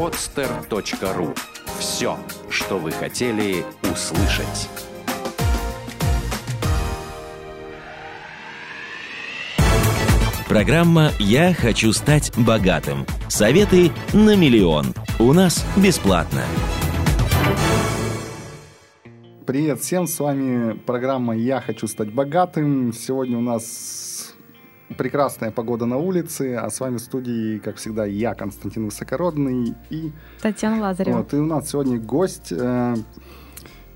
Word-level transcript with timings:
podster.ru 0.00 1.36
Все, 1.78 2.16
что 2.48 2.78
вы 2.78 2.90
хотели 2.90 3.66
услышать. 3.82 4.70
Программа 10.48 11.10
«Я 11.18 11.52
хочу 11.52 11.92
стать 11.92 12.32
богатым». 12.38 13.04
Советы 13.28 13.90
на 14.14 14.36
миллион. 14.36 14.94
У 15.18 15.34
нас 15.34 15.66
бесплатно. 15.76 16.44
Привет 19.46 19.80
всем, 19.80 20.06
с 20.06 20.18
вами 20.18 20.78
программа 20.78 21.36
«Я 21.36 21.60
хочу 21.60 21.86
стать 21.86 22.10
богатым». 22.10 22.94
Сегодня 22.94 23.36
у 23.36 23.42
нас 23.42 24.29
прекрасная 24.96 25.50
погода 25.50 25.86
на 25.86 25.96
улице, 25.96 26.54
а 26.54 26.70
с 26.70 26.80
вами 26.80 26.96
в 26.96 27.00
студии, 27.00 27.58
как 27.58 27.76
всегда, 27.76 28.04
я, 28.04 28.34
Константин 28.34 28.86
Высокородный 28.86 29.74
и... 29.90 30.12
Татьяна 30.40 30.80
Лазарева. 30.80 31.18
Вот, 31.18 31.34
и 31.34 31.36
у 31.36 31.46
нас 31.46 31.70
сегодня 31.70 31.98
гость, 31.98 32.52
э, 32.52 32.94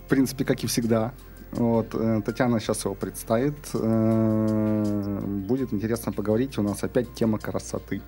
в 0.06 0.08
принципе, 0.08 0.44
как 0.44 0.62
и 0.64 0.66
всегда, 0.66 1.12
вот, 1.54 1.94
э, 1.94 2.20
Татьяна 2.24 2.58
сейчас 2.58 2.84
его 2.84 2.94
представит. 2.94 3.54
Э, 3.74 5.20
будет 5.46 5.72
интересно 5.72 6.12
поговорить. 6.12 6.58
У 6.58 6.62
нас 6.62 6.82
опять 6.82 7.14
тема 7.14 7.38
красоты. 7.38 8.02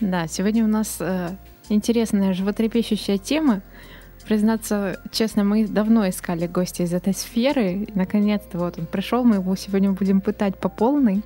Да, 0.00 0.26
сегодня 0.26 0.64
у 0.64 0.68
нас 0.68 0.96
э, 1.00 1.36
интересная, 1.68 2.32
животрепещущая 2.32 3.18
тема. 3.18 3.60
Признаться 4.26 5.00
честно, 5.10 5.44
мы 5.44 5.66
давно 5.66 6.08
искали 6.08 6.46
гостя 6.46 6.84
из 6.84 6.94
этой 6.94 7.12
сферы. 7.12 7.72
И, 7.72 7.88
наконец-то 7.94 8.58
вот 8.58 8.78
он 8.78 8.86
пришел, 8.86 9.24
мы 9.24 9.36
его 9.36 9.54
сегодня 9.54 9.92
будем 9.92 10.20
пытать 10.20 10.58
по 10.58 10.68
полной. 10.68 11.22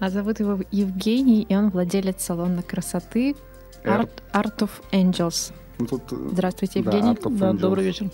А 0.00 0.08
зовут 0.08 0.40
его 0.40 0.58
Евгений, 0.70 1.42
и 1.42 1.54
он 1.54 1.68
владелец 1.68 2.22
салона 2.22 2.62
красоты 2.62 3.36
Art, 3.84 4.10
Art 4.32 4.58
of 4.58 4.70
Angels. 4.92 5.52
Ну, 5.78 5.86
тут, 5.86 6.02
э, 6.10 6.16
Здравствуйте, 6.32 6.80
Евгений. 6.80 7.16
Да, 7.22 7.30
да, 7.30 7.52
добрый 7.52 7.84
вечер. 7.84 8.10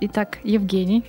Итак, 0.00 0.38
Евгений. 0.44 1.04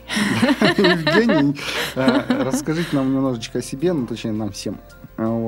Евгений, 0.77 1.55
э, 1.95 2.43
расскажите 2.43 2.95
нам 2.95 3.13
немножечко 3.13 3.59
о 3.59 3.61
себе, 3.61 3.93
ну, 3.93 4.07
точнее, 4.07 4.31
нам 4.31 4.51
всем. 4.51 4.79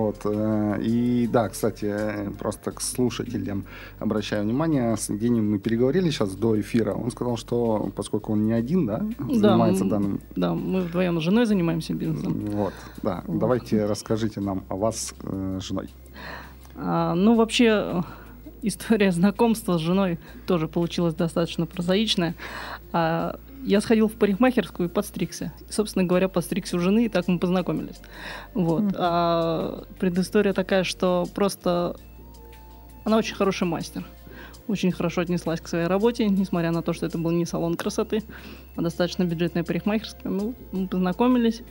Вот. 0.06 0.22
Э, 0.25 0.80
и 0.81 1.28
да, 1.28 1.50
кстати, 1.50 1.94
просто 2.38 2.72
к 2.72 2.81
слушателям 2.81 3.66
обращаю 4.00 4.44
внимание, 4.44 4.95
с 4.95 5.09
Евгением 5.09 5.52
мы 5.52 5.59
переговорили 5.59 6.09
сейчас 6.12 6.36
до 6.36 6.59
эфира. 6.59 6.94
Он 6.94 7.09
сказал, 7.12 7.38
что 7.38 7.92
поскольку 7.95 8.34
он 8.34 8.45
не 8.45 8.53
один, 8.53 8.86
да, 8.86 9.06
занимается 9.20 9.84
да, 9.84 9.89
данным... 9.89 10.22
Да, 10.36 10.53
мы 10.53 10.81
вдвоем 10.81 11.20
с 11.20 11.23
женой 11.23 11.45
занимаемся 11.45 11.94
бизнесом. 11.94 12.45
Вот, 12.45 12.73
да. 13.02 13.23
Вот. 13.25 13.39
Давайте 13.39 13.86
расскажите 13.86 14.42
нам 14.42 14.64
о 14.70 14.75
вас 14.75 15.16
э, 15.23 15.59
женой. 15.62 15.89
А, 16.75 17.16
ну, 17.16 17.36
вообще, 17.36 18.03
история 18.62 19.12
знакомства 19.12 19.78
с 19.78 19.81
женой 19.81 20.19
тоже 20.45 20.67
получилась 20.67 21.16
достаточно 21.16 21.66
прозаичная. 21.66 22.36
А, 22.92 23.40
я 23.66 23.82
сходил 23.82 24.08
в 24.08 24.14
парикмахерскую 24.14 24.90
и 24.90 24.92
подстригся. 24.92 25.52
Собственно 25.70 26.06
говоря, 26.06 26.30
подстригся 26.30 26.78
у 26.78 26.80
жены, 26.80 27.06
и 27.06 27.10
так 27.10 27.28
мы 27.28 27.40
познакомились. 27.40 28.00
Вот. 28.54 28.84
Mm-hmm. 28.84 28.96
А 28.98 29.84
предыстория 30.00 30.54
такая, 30.54 30.84
что 30.84 31.26
просто 31.34 31.96
она 33.04 33.18
очень 33.18 33.36
хороший 33.36 33.68
мастер. 33.68 34.06
Очень 34.68 34.92
хорошо 34.92 35.22
отнеслась 35.22 35.62
к 35.62 35.68
своей 35.68 35.88
работе, 35.88 36.28
несмотря 36.28 36.72
на 36.72 36.82
то, 36.82 36.94
что 36.94 37.06
это 37.06 37.18
был 37.18 37.32
не 37.32 37.46
салон 37.46 37.76
красоты, 37.76 38.24
а 38.76 38.82
достаточно 38.82 39.24
бюджетная 39.24 39.64
парикмахерская. 39.64 40.32
Ну, 40.32 40.56
мы 40.72 40.88
познакомились. 40.88 41.62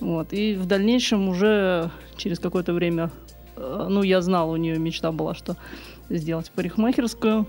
Вот. 0.00 0.32
И 0.32 0.54
в 0.54 0.66
дальнейшем 0.66 1.28
уже 1.28 1.90
через 2.16 2.38
какое-то 2.38 2.72
время, 2.72 3.10
э, 3.56 3.86
ну, 3.88 4.02
я 4.02 4.20
знал, 4.22 4.50
у 4.50 4.56
нее 4.56 4.78
мечта 4.78 5.12
была, 5.12 5.34
что 5.34 5.56
сделать 6.08 6.50
парикмахерскую, 6.52 7.46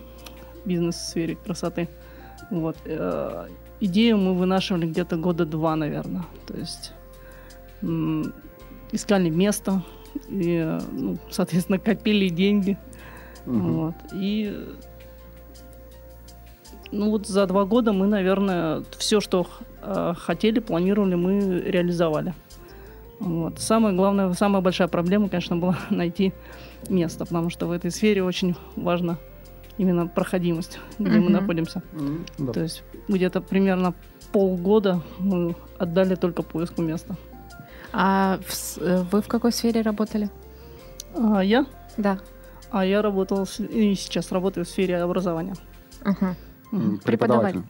бизнес 0.66 0.96
в 0.96 1.10
сфере 1.10 1.36
красоты. 1.36 1.90
Вот. 2.52 2.78
Идею 3.86 4.17
мы 4.17 4.34
вынашивали 4.34 4.86
где-то 4.86 5.17
года 5.17 5.45
два, 5.45 5.75
наверное. 5.75 6.24
То 6.47 6.56
есть 6.56 6.94
искали 8.94 9.30
место, 9.30 9.84
и, 10.30 10.78
ну, 10.91 11.18
соответственно, 11.30 11.80
копили 11.80 12.30
деньги. 12.30 12.78
Угу. 13.46 13.58
Вот. 13.58 13.96
И 14.13 14.58
ну 16.94 17.09
вот 17.09 17.28
за 17.28 17.46
два 17.46 17.66
года 17.66 17.91
мы, 17.91 18.08
наверное, 18.08 18.85
все, 18.97 19.19
что 19.19 19.47
э, 19.81 20.13
хотели, 20.18 20.59
планировали, 20.59 21.16
мы 21.16 21.59
реализовали. 21.59 22.34
Вот. 23.19 23.59
Самая 23.59 23.94
главная, 23.94 24.31
самая 24.31 24.62
большая 24.62 24.88
проблема, 24.88 25.28
конечно, 25.28 25.58
была 25.58 25.78
найти 25.90 26.31
место, 26.88 27.25
потому 27.25 27.50
что 27.50 27.68
в 27.68 27.72
этой 27.72 27.91
сфере 27.91 28.24
очень 28.24 28.56
важно 28.78 29.18
именно 29.78 30.07
проходимость, 30.07 30.79
где 31.00 31.17
mm-hmm. 31.17 31.22
мы 31.22 31.29
находимся. 31.29 31.81
Mm-hmm. 31.94 32.53
То 32.53 32.61
есть 32.61 32.84
где-то 33.07 33.41
примерно 33.41 33.94
полгода 34.31 35.01
мы 35.19 35.56
отдали 35.78 36.16
только 36.16 36.44
поиску 36.44 36.81
места. 36.81 37.16
А 37.91 38.39
в, 38.45 38.78
э, 38.79 39.03
вы 39.11 39.22
в 39.22 39.28
какой 39.28 39.51
сфере 39.51 39.81
работали? 39.81 40.29
А, 41.16 41.44
я? 41.44 41.66
Да. 41.97 42.19
А 42.72 42.85
я 42.85 43.01
работал 43.01 43.47
и 43.59 43.94
сейчас 43.95 44.31
работаю 44.31 44.66
в 44.66 44.69
сфере 44.69 44.97
образования. 44.97 45.56
Uh-huh. 46.01 46.35
Mm-hmm. 46.72 47.03
Преподаватель? 47.03 47.61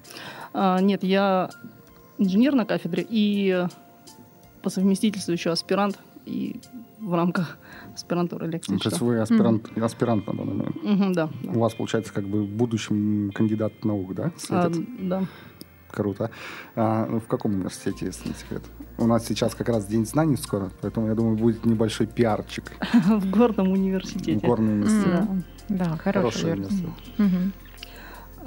А, 0.53 0.79
нет, 0.79 1.03
я 1.03 1.49
инженер 2.17 2.55
на 2.55 2.65
кафедре 2.65 3.05
и 3.09 3.65
по 4.61 4.69
совместительству 4.69 5.33
еще 5.33 5.51
аспирант 5.51 5.99
и 6.25 6.59
в 6.99 7.13
рамках 7.13 7.57
аспирантуры 7.93 8.47
лекции. 8.47 8.77
То 8.77 8.89
есть 8.89 9.01
вы 9.01 9.19
аспирант, 9.19 9.69
mm. 9.75 9.83
аспирант 9.83 10.27
на 10.27 10.33
данный 10.33 10.53
момент? 10.53 10.77
Mm-hmm, 10.77 11.13
да, 11.13 11.29
да. 11.43 11.51
У 11.51 11.59
вас, 11.59 11.73
получается, 11.73 12.13
как 12.13 12.25
бы 12.25 12.43
в 12.43 12.49
будущем 12.49 13.31
кандидат 13.33 13.83
наук, 13.83 14.15
да? 14.15 14.31
А, 14.49 14.71
да. 14.99 15.25
Круто. 15.91 16.31
А, 16.75 17.05
ну, 17.05 17.19
в 17.19 17.27
каком 17.27 17.53
университете, 17.53 18.07
если 18.07 18.29
не 18.29 18.35
секрет? 18.35 18.63
У 18.97 19.05
нас 19.05 19.25
сейчас 19.27 19.53
как 19.53 19.69
раз 19.69 19.85
День 19.85 20.05
знаний 20.05 20.37
скоро, 20.37 20.71
поэтому, 20.81 21.07
я 21.07 21.15
думаю, 21.15 21.37
будет 21.37 21.65
небольшой 21.65 22.07
пиарчик. 22.07 22.71
В 22.93 23.29
горном 23.29 23.71
университете. 23.71 24.39
В 24.39 24.41
горном 24.41 24.69
университете. 24.69 25.27
Да, 25.69 25.97
хороший 25.97 26.53
университет. 26.53 26.89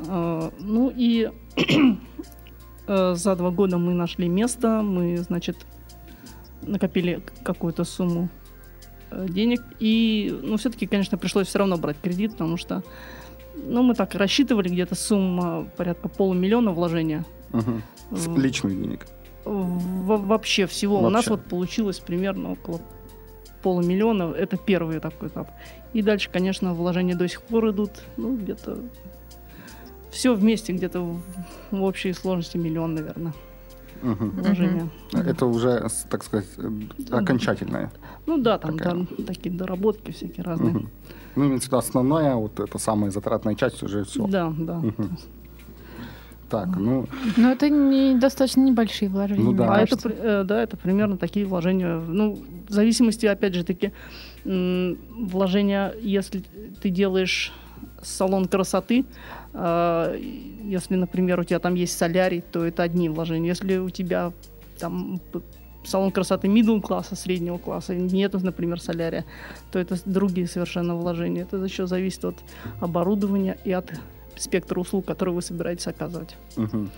А, 0.08 0.52
ну 0.58 0.92
и 0.94 1.30
э, 2.86 3.14
за 3.14 3.36
два 3.36 3.50
года 3.50 3.78
мы 3.78 3.94
нашли 3.94 4.28
место, 4.28 4.82
мы, 4.82 5.16
значит, 5.18 5.66
накопили 6.62 7.22
какую-то 7.42 7.84
сумму 7.84 8.28
Э, 9.10 9.26
денег. 9.28 9.62
И, 9.78 10.36
ну, 10.42 10.56
все-таки, 10.56 10.86
конечно, 10.86 11.18
пришлось 11.18 11.46
все 11.48 11.58
равно 11.58 11.76
брать 11.76 11.96
кредит, 12.02 12.32
потому 12.32 12.56
что, 12.56 12.82
ну, 13.54 13.82
мы 13.82 13.94
так 13.94 14.14
рассчитывали 14.14 14.68
где-то 14.68 14.94
сумма 14.94 15.68
порядка 15.76 16.08
полумиллиона 16.08 16.72
вложения. 16.72 17.24
Угу. 17.52 18.16
С 18.16 18.26
личных 18.36 18.80
денег? 18.80 19.06
В- 19.44 20.26
вообще 20.26 20.66
всего. 20.66 20.96
Вообще. 20.96 21.06
У 21.06 21.10
нас 21.10 21.26
вот 21.28 21.44
получилось 21.44 22.00
примерно 22.00 22.52
около 22.52 22.80
полумиллиона. 23.62 24.32
Это 24.32 24.56
первый 24.56 24.98
такой 24.98 25.28
этап. 25.28 25.50
И 25.92 26.02
дальше, 26.02 26.28
конечно, 26.32 26.74
вложения 26.74 27.14
до 27.14 27.28
сих 27.28 27.42
пор 27.42 27.70
идут, 27.70 27.90
ну, 28.16 28.36
где-то 28.36 28.78
все 30.10 30.34
вместе 30.34 30.72
где-то 30.72 31.00
в, 31.00 31.22
в 31.70 31.82
общей 31.82 32.12
сложности 32.12 32.56
миллион, 32.56 32.94
наверное 32.94 33.34
угу. 34.02 34.32
Это 35.12 35.46
уже, 35.46 35.86
так 36.10 36.24
сказать, 36.24 36.48
окончательное. 37.10 37.90
Ну 38.26 38.38
да, 38.38 38.58
там, 38.58 38.78
там 38.78 39.06
такие 39.26 39.54
доработки 39.54 40.10
всякие 40.10 40.44
разные. 40.44 40.76
Угу. 40.76 40.86
Ну, 41.36 41.46
имеется 41.46 41.68
в 41.68 41.72
виду 41.72 41.78
основная, 41.78 42.34
вот 42.34 42.58
это 42.60 42.78
самая 42.78 43.10
затратная 43.10 43.54
часть 43.54 43.82
уже 43.82 44.04
все. 44.04 44.26
Да, 44.26 44.52
да. 44.56 44.78
Угу. 44.78 45.08
Так, 46.48 46.68
ну... 46.76 47.06
Но 47.36 47.50
это 47.50 47.68
не, 47.68 48.14
достаточно 48.14 48.60
небольшие 48.60 49.08
вложения. 49.08 49.42
Ну 49.42 49.52
да. 49.52 49.74
А 49.74 49.80
это, 49.80 50.08
э, 50.08 50.44
да, 50.44 50.62
это 50.62 50.76
примерно 50.76 51.16
такие 51.16 51.44
вложения. 51.44 51.98
Ну, 51.98 52.38
в 52.68 52.72
зависимости, 52.72 53.26
опять 53.26 53.54
же 53.54 53.64
таки, 53.64 53.92
вложения, 54.44 55.92
если 56.00 56.44
ты 56.80 56.90
делаешь 56.90 57.52
салон 58.02 58.46
красоты, 58.46 59.04
э, 59.52 60.18
если, 60.62 60.96
например, 60.96 61.40
у 61.40 61.44
тебя 61.44 61.58
там 61.58 61.74
есть 61.74 61.96
солярий, 61.96 62.40
то 62.40 62.64
это 62.64 62.82
одни 62.82 63.08
вложения. 63.08 63.48
Если 63.48 63.78
у 63.78 63.90
тебя 63.90 64.32
там 64.78 65.20
салон 65.84 66.10
красоты 66.10 66.48
middle 66.48 66.80
класса, 66.80 67.16
среднего 67.16 67.58
класса, 67.58 67.94
нет, 67.94 68.32
например, 68.34 68.80
солярия, 68.80 69.24
то 69.70 69.78
это 69.78 69.96
другие 70.04 70.46
совершенно 70.46 70.94
вложения. 70.96 71.42
Это 71.42 71.56
еще 71.58 71.86
зависит 71.86 72.24
от 72.24 72.36
оборудования 72.80 73.58
и 73.64 73.72
от 73.72 73.92
спектра 74.36 74.80
услуг, 74.80 75.06
которые 75.06 75.34
вы 75.34 75.42
собираетесь 75.42 75.86
оказывать. 75.86 76.36
Угу. 76.56 76.88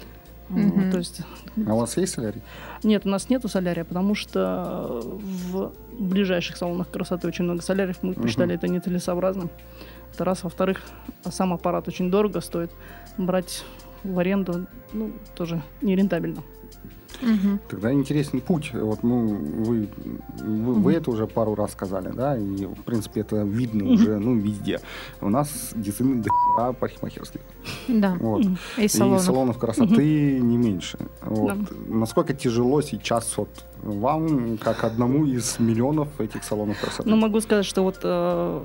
Вот, 0.49 0.91
то 0.91 0.99
есть... 0.99 1.21
А 1.67 1.75
у 1.75 1.79
вас 1.79 1.97
есть 1.99 2.15
солярий? 2.15 2.41
Нет, 2.83 3.05
у 3.05 3.09
нас 3.11 3.29
нету 3.29 3.49
солярия, 3.49 3.85
потому 3.85 4.15
что 4.15 5.03
в 5.03 5.73
ближайших 5.93 6.57
салонах 6.57 6.91
красоты 6.91 7.29
очень 7.29 7.45
много 7.45 7.61
соляриев. 7.61 7.99
Мы 8.03 8.15
посчитали 8.15 8.49
угу. 8.49 8.55
это 8.55 8.69
нецелесообразным. 8.69 9.51
Это 10.15 10.25
раз. 10.25 10.45
Во-вторых, 10.45 10.83
сам 11.31 11.53
аппарат 11.53 11.89
очень 11.89 12.11
дорого 12.11 12.41
стоит. 12.41 12.71
Брать 13.17 13.65
в 14.05 14.19
аренду 14.19 14.67
ну, 14.93 15.13
тоже 15.35 15.63
нерентабельно. 15.83 16.43
Мгм. 17.23 17.61
Тогда 17.69 17.93
интересный 17.93 18.41
путь. 18.41 18.71
Вот, 18.75 19.03
ну, 19.03 19.27
вы, 19.27 19.89
вы, 20.41 20.75
вы 20.75 20.93
это 20.95 21.11
уже 21.11 21.27
пару 21.27 21.55
раз 21.55 21.73
сказали, 21.73 22.11
да, 22.15 22.37
и, 22.37 22.65
в 22.67 22.83
принципе, 22.85 23.21
это 23.23 23.43
видно 23.43 23.85
Мгм. 23.85 23.93
уже, 23.95 24.19
ну, 24.19 24.37
везде. 24.39 24.81
У 25.21 25.29
нас 25.29 25.73
действительно 25.75 26.23
до 26.23 26.29
хера 26.31 26.73
парикмахерских. 26.73 27.41
Да. 27.89 28.17
Вот. 28.21 28.45
И 28.77 28.85
И 28.85 28.89
салонов. 28.89 29.23
салонов 29.23 29.59
красоты 29.59 30.39
не 30.41 30.57
меньше. 30.57 30.99
Вот. 31.23 31.59
Да. 31.59 31.67
Насколько 31.89 32.35
тяжело 32.35 32.83
сейчас 32.83 33.37
вот 33.37 33.49
вам, 33.83 34.59
как 34.59 34.85
одному 34.85 35.25
из 35.25 35.59
миллионов 35.61 36.09
этих 36.21 36.43
салонов 36.45 36.81
красоты? 36.81 37.09
Ну, 37.09 37.17
могу 37.17 37.41
сказать, 37.41 37.65
что 37.65 37.83
вот 37.83 38.01
э, 38.03 38.61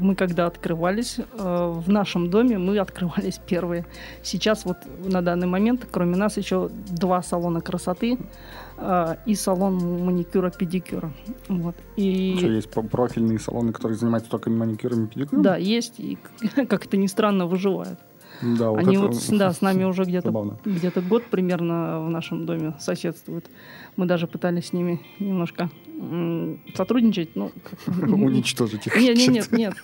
мы 0.00 0.14
когда 0.16 0.46
открывались 0.46 1.18
э, 1.18 1.72
в 1.86 1.88
нашем 1.88 2.30
доме, 2.30 2.58
мы 2.58 2.78
открывались 2.78 3.40
первые. 3.46 3.84
Сейчас 4.22 4.64
вот 4.64 4.76
на 5.04 5.22
данный 5.22 5.46
момент, 5.46 5.86
кроме 5.90 6.16
нас, 6.16 6.36
еще 6.36 6.68
два 6.90 7.22
салона 7.22 7.60
красоты 7.60 7.95
э, 8.02 9.16
и 9.26 9.34
салон 9.34 10.04
маникюра-педикюра. 10.04 11.12
Вот. 11.48 11.76
И 11.96 12.36
Что, 12.38 12.48
есть 12.48 12.70
профильные 12.70 13.38
салоны, 13.38 13.72
которые 13.72 13.96
занимаются 13.96 14.30
только 14.30 14.50
маникюром 14.50 15.04
и 15.04 15.08
педикюром? 15.08 15.42
да, 15.42 15.56
есть, 15.56 15.98
и 15.98 16.18
как 16.68 16.86
это 16.86 16.96
ни 16.96 17.06
странно, 17.06 17.46
выживают. 17.46 17.98
Да, 18.42 18.70
вот 18.70 18.78
Они 18.80 18.96
это 18.96 19.06
вот, 19.06 19.16
да, 19.30 19.52
с 19.52 19.60
нами 19.60 19.84
уже 19.84 20.04
где-то 20.04 20.58
где-то 20.64 21.00
год 21.00 21.24
примерно 21.24 22.00
в 22.00 22.10
нашем 22.10 22.46
доме 22.46 22.74
соседствуют. 22.78 23.46
Мы 23.96 24.04
даже 24.06 24.26
пытались 24.26 24.66
с 24.66 24.72
ними 24.74 25.00
немножко 25.18 25.70
сотрудничать, 26.74 27.30
ну, 27.36 27.50
как- 27.64 27.96
Уничтожить 28.12 28.86
их. 28.86 28.96
Нет, 28.96 29.16
нет, 29.16 29.28
нет, 29.30 29.52
нет. 29.52 29.74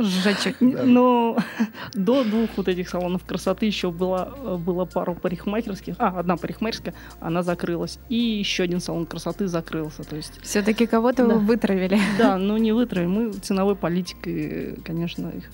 Сжечь 0.00 0.46
их. 0.46 0.60
Но 0.60 1.36
до 1.94 2.22
двух 2.24 2.50
вот 2.56 2.68
этих 2.68 2.88
салонов 2.88 3.24
красоты 3.24 3.66
еще 3.66 3.90
было, 3.90 4.58
было 4.64 4.84
пару 4.84 5.14
парикмахерских. 5.16 5.96
А, 5.98 6.20
одна 6.20 6.36
парикмахерская, 6.36 6.94
она 7.20 7.42
закрылась. 7.42 7.98
И 8.08 8.16
еще 8.16 8.62
один 8.62 8.80
салон 8.80 9.06
красоты 9.06 9.48
закрылся. 9.48 10.04
То 10.04 10.16
есть, 10.16 10.40
Все-таки 10.42 10.86
кого-то 10.86 11.26
Да. 11.26 11.34
вы 11.34 11.40
вытравили. 11.40 11.98
да, 12.18 12.38
ну 12.38 12.56
не 12.56 12.70
вытравили. 12.72 13.08
Мы 13.08 13.32
ценовой 13.32 13.74
политикой, 13.74 14.76
конечно, 14.84 15.28
их 15.30 15.50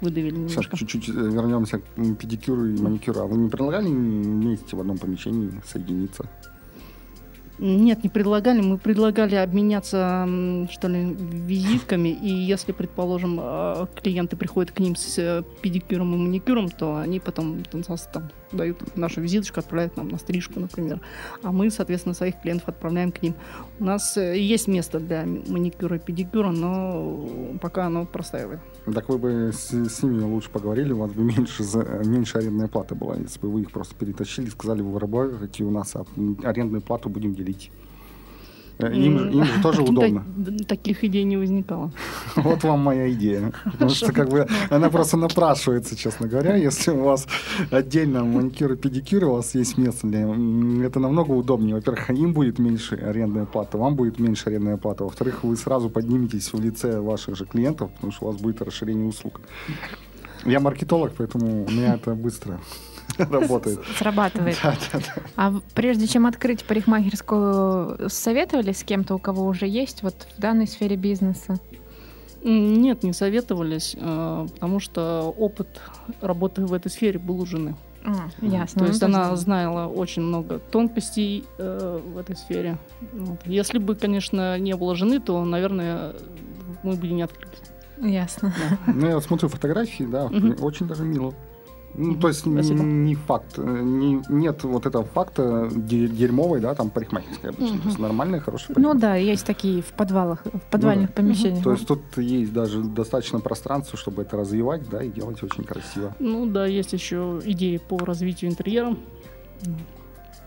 выдавили 0.00 0.34
Сейчас 0.48 0.50
немножко. 0.64 0.76
чуть-чуть 0.76 1.08
э, 1.08 1.12
вернемся 1.12 1.78
к 1.78 1.84
педикюру 2.18 2.66
и 2.66 2.80
маникюру. 2.80 3.20
А 3.20 3.26
вы 3.26 3.36
не 3.36 3.48
предлагали 3.48 3.86
вместе 3.88 4.76
в 4.76 4.80
одном 4.80 4.98
помещении 4.98 5.50
соединиться? 5.66 6.28
Нет, 7.58 8.04
не 8.04 8.08
предлагали. 8.08 8.60
Мы 8.60 8.78
предлагали 8.78 9.34
обменяться, 9.34 10.28
что 10.70 10.88
ли, 10.88 11.16
визитками. 11.18 12.08
И 12.08 12.28
если, 12.28 12.72
предположим, 12.72 13.38
э, 13.40 13.86
клиенты 13.96 14.36
приходят 14.36 14.70
к 14.70 14.78
ним 14.78 14.94
с 14.94 15.18
э, 15.18 15.42
педикюром 15.60 16.14
и 16.14 16.18
маникюром, 16.18 16.68
то 16.68 16.96
они 16.96 17.18
потом 17.18 17.64
там 17.64 17.82
дают 18.52 18.96
нашу 18.96 19.20
визиточку, 19.20 19.60
отправляют 19.60 19.96
нам 19.96 20.08
на 20.08 20.18
стрижку, 20.18 20.60
например. 20.60 21.00
А 21.42 21.52
мы, 21.52 21.70
соответственно, 21.70 22.14
своих 22.14 22.40
клиентов 22.40 22.68
отправляем 22.68 23.12
к 23.12 23.22
ним. 23.22 23.34
У 23.80 23.84
нас 23.84 24.16
э, 24.16 24.38
есть 24.38 24.68
место 24.68 25.00
для 25.00 25.24
маникюра 25.24 25.96
и 25.96 25.98
педикюра, 25.98 26.50
но 26.50 27.58
пока 27.60 27.86
оно 27.86 28.06
простаивает. 28.06 28.60
Так 28.92 29.08
вы 29.08 29.18
бы 29.18 29.50
с, 29.52 29.70
с 29.72 30.02
ними 30.02 30.22
лучше 30.22 30.50
поговорили, 30.50 30.92
у 30.92 30.98
вас 30.98 31.12
бы 31.12 31.22
меньше, 31.22 31.62
за- 31.62 32.02
меньше 32.04 32.38
арендная 32.38 32.68
плата 32.68 32.94
была, 32.94 33.16
если 33.16 33.40
бы 33.40 33.50
вы 33.50 33.62
их 33.62 33.70
просто 33.70 33.94
перетащили, 33.94 34.48
сказали, 34.48 34.82
вы 34.82 34.98
работаете 34.98 35.64
у 35.64 35.70
нас, 35.70 35.94
а 35.96 36.04
арендную 36.42 36.80
плату 36.82 37.08
будем 37.08 37.34
делить. 37.34 37.70
Им, 38.80 39.28
им 39.30 39.44
же 39.44 39.62
тоже 39.62 39.82
удобно. 39.82 40.24
так- 40.44 40.66
Таких 40.68 41.02
идей 41.04 41.24
не 41.24 41.36
возникало. 41.36 41.90
Вот 42.36 42.62
вам 42.64 42.80
моя 42.80 43.10
идея. 43.10 43.52
Потому 43.64 43.90
что 43.90 44.12
как 44.12 44.28
бы 44.28 44.46
она 44.70 44.88
просто 44.88 45.16
напрашивается, 45.16 45.96
честно 45.96 46.28
говоря. 46.28 46.54
Если 46.56 46.92
у 46.92 47.02
вас 47.02 47.26
отдельно 47.70 48.24
маникюр 48.24 48.72
и 48.72 48.76
педикюр, 48.76 49.24
у 49.24 49.32
вас 49.32 49.54
есть 49.56 49.78
место 49.78 50.06
для... 50.06 50.20
Это 50.86 51.00
намного 51.00 51.32
удобнее. 51.32 51.74
Во-первых, 51.74 52.10
им 52.10 52.32
будет 52.32 52.58
меньше 52.60 52.94
арендная 52.94 53.46
плата, 53.46 53.78
вам 53.78 53.96
будет 53.96 54.18
меньше 54.20 54.48
арендная 54.50 54.76
плата. 54.76 55.04
Во-вторых, 55.04 55.42
вы 55.44 55.56
сразу 55.56 55.90
подниметесь 55.90 56.52
в 56.52 56.60
лице 56.60 57.00
ваших 57.00 57.36
же 57.36 57.46
клиентов, 57.46 57.90
потому 57.94 58.12
что 58.12 58.26
у 58.26 58.30
вас 58.32 58.40
будет 58.40 58.62
расширение 58.62 59.06
услуг. 59.08 59.40
Я 60.44 60.60
маркетолог, 60.60 61.12
поэтому 61.18 61.64
у 61.64 61.70
меня 61.70 61.94
это 61.94 62.14
быстро 62.14 62.60
работает. 63.18 63.80
Срабатывает. 63.96 64.58
Да, 64.62 64.74
да, 64.92 64.98
да. 64.98 65.22
А 65.36 65.54
прежде 65.74 66.06
чем 66.06 66.26
открыть 66.26 66.64
парикмахерскую, 66.64 68.08
советовались 68.10 68.78
с 68.80 68.84
кем-то, 68.84 69.14
у 69.14 69.18
кого 69.18 69.46
уже 69.46 69.66
есть 69.66 70.02
вот 70.02 70.26
в 70.36 70.40
данной 70.40 70.66
сфере 70.66 70.96
бизнеса? 70.96 71.58
Нет, 72.42 73.02
не 73.02 73.12
советовались, 73.12 73.96
э, 73.98 74.46
потому 74.54 74.78
что 74.78 75.34
опыт 75.36 75.80
работы 76.20 76.64
в 76.64 76.72
этой 76.72 76.88
сфере 76.90 77.18
был 77.18 77.40
у 77.40 77.46
жены. 77.46 77.74
А, 78.04 78.28
ясно. 78.40 78.78
То 78.78 78.84
Ну, 78.84 78.86
есть 78.86 79.00
то 79.00 79.06
она 79.06 79.34
знала 79.36 79.88
очень 79.88 80.22
много 80.22 80.60
тонкостей 80.60 81.44
э, 81.58 82.00
в 82.14 82.16
этой 82.16 82.36
сфере. 82.36 82.78
Вот. 83.12 83.40
Если 83.44 83.78
бы, 83.78 83.96
конечно, 83.96 84.56
не 84.58 84.76
было 84.76 84.94
жены, 84.94 85.18
то, 85.18 85.44
наверное, 85.44 86.14
мы 86.84 86.94
бы 86.94 87.08
не 87.08 87.22
открылись. 87.22 87.58
Ясно. 88.00 88.54
Ну, 88.86 89.08
я 89.08 89.14
вот 89.16 89.24
смотрю 89.24 89.48
фотографии, 89.48 90.04
да, 90.04 90.28
Мгм. 90.28 90.56
очень 90.62 90.86
даже 90.86 91.02
мило. 91.02 91.34
Ну, 91.94 92.14
то 92.16 92.28
есть 92.28 92.40
Спасибо. 92.40 92.82
не 92.82 93.14
факт, 93.16 93.54
э, 93.58 93.62
не, 93.82 94.22
нет 94.28 94.62
вот 94.62 94.86
этого 94.86 95.04
факта 95.04 95.68
де- 95.74 96.06
дерьмовой, 96.06 96.60
да, 96.60 96.74
там 96.74 96.90
парикмахерской 96.90 97.50
обычно. 97.50 97.74
Мгм. 97.74 97.80
То 97.82 97.88
есть 97.88 97.98
нормальная, 97.98 98.40
хорошая 98.40 98.68
Ну 98.68 98.74
парикмахерская. 98.74 99.10
да, 99.10 99.16
есть 99.16 99.46
такие 99.46 99.82
в 99.82 99.92
подвалах, 99.94 100.44
в 100.44 100.70
подвальных 100.70 101.08
да. 101.08 101.14
помещениях. 101.14 101.64
То 101.64 101.72
есть 101.72 101.86
тут 101.88 102.00
есть 102.16 102.52
даже 102.52 102.82
достаточно 102.84 103.40
пространства, 103.40 103.98
чтобы 103.98 104.22
это 104.22 104.36
развивать, 104.36 104.88
да, 104.88 105.02
и 105.02 105.08
делать 105.10 105.42
очень 105.42 105.64
красиво. 105.64 106.14
Ну 106.20 106.46
да, 106.46 106.66
есть 106.66 106.92
еще 106.92 107.40
идеи 107.44 107.78
по 107.78 107.98
развитию 107.98 108.50
интерьера. 108.50 108.94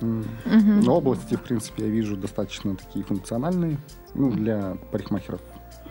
М. 0.01 0.25
Мгм. 0.45 0.79
Но 0.81 0.97
области, 0.97 1.35
в 1.35 1.41
принципе, 1.41 1.83
я 1.83 1.89
вижу 1.89 2.17
достаточно 2.17 2.75
такие 2.75 3.05
функциональные, 3.05 3.77
ну, 4.15 4.31
для 4.31 4.77
парикмахеров. 4.91 5.41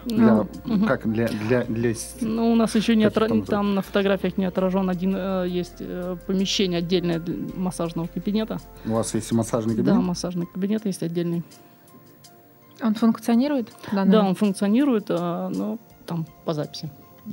Для, 0.06 0.46
Ну, 0.64 0.86
как 0.86 1.10
для, 1.12 1.28
для, 1.28 1.64
для 1.64 1.94
Ну, 2.22 2.52
у 2.52 2.54
нас 2.54 2.74
еще 2.74 2.96
не 2.96 3.04
отра- 3.04 3.44
там 3.44 3.74
на 3.74 3.82
фотографиях 3.82 4.38
не 4.38 4.46
отражен 4.46 4.88
один 4.88 5.14
э, 5.16 5.46
есть 5.48 5.76
э, 5.80 6.16
помещение 6.26 6.78
отдельное 6.78 7.18
для 7.18 7.36
массажного 7.56 8.06
кабинета. 8.06 8.58
у 8.86 8.92
вас 8.92 9.14
есть 9.14 9.30
массажный 9.32 9.74
Да, 9.74 9.82
кабинет? 9.82 10.02
массажный 10.06 10.46
кабинет 10.46 10.86
есть 10.86 11.02
отдельный. 11.02 11.42
Он 12.82 12.94
функционирует? 12.94 13.72
Да, 13.92 14.04
Да, 14.06 14.24
он 14.26 14.34
функционирует, 14.34 15.06
а, 15.10 15.50
но 15.50 15.78
там 16.06 16.26
по 16.46 16.54
записи. 16.54 16.90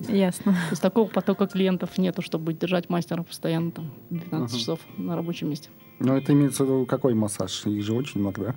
Ясно. 0.10 0.52
То 0.52 0.58
есть 0.72 0.82
такого 0.82 1.08
потока 1.08 1.48
клиентов 1.48 1.98
нету, 1.98 2.22
чтобы 2.22 2.54
держать 2.54 2.90
мастера 2.90 3.24
постоянно 3.24 3.72
там 3.72 3.90
12 4.10 4.52
Мгм. 4.54 4.60
часов 4.60 4.80
на 4.98 5.16
рабочем 5.16 5.50
месте. 5.50 5.70
Но 6.00 6.18
это 6.18 6.34
имеется 6.34 6.64
в 6.64 6.68
виду 6.68 6.86
какой 6.86 7.14
массаж? 7.14 7.66
Их 7.66 7.82
же 7.84 7.94
очень 7.94 8.20
много, 8.20 8.42
да? 8.44 8.56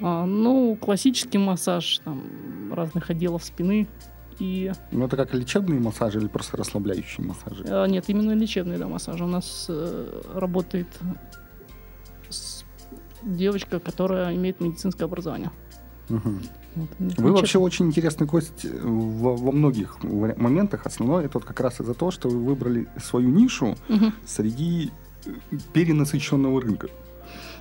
А, 0.00 0.24
ну, 0.26 0.76
классический 0.76 1.38
массаж 1.38 1.98
там, 2.04 2.22
разных 2.72 3.10
отделов 3.10 3.44
спины. 3.44 3.86
И 4.38 4.72
Ну, 4.90 5.04
это 5.04 5.16
как 5.18 5.34
лечебные 5.34 5.80
массажи 5.80 6.18
или 6.18 6.26
просто 6.28 6.56
расслабляющие 6.56 7.26
массажи? 7.26 7.64
а, 7.68 7.86
нет, 7.86 8.04
именно 8.08 8.32
лечебный 8.32 8.78
да, 8.78 8.88
массаж. 8.88 9.20
У 9.20 9.26
нас 9.26 9.66
э, 9.68 10.22
работает 10.34 10.86
с- 12.30 12.64
девочка, 13.22 13.80
которая 13.80 14.34
имеет 14.34 14.60
медицинское 14.60 15.04
образование. 15.04 15.50
Мгм. 16.08 16.40
Вот. 16.76 16.88
Вы 17.18 17.32
вообще 17.32 17.58
очень 17.58 17.86
интересный 17.86 18.26
гость 18.26 18.64
во, 18.64 19.36
во 19.36 19.52
многих 19.52 20.02
моментах. 20.04 20.86
Основное 20.86 21.24
это 21.26 21.38
вот 21.38 21.44
как 21.44 21.60
раз 21.60 21.80
из-за 21.80 21.94
того, 21.94 22.10
что 22.10 22.28
вы 22.30 22.38
выбрали 22.42 22.86
свою 23.02 23.28
нишу 23.28 23.76
Мгм. 23.88 24.14
среди 24.24 24.90
перенасыщенного 25.74 26.60
рынка. 26.62 26.88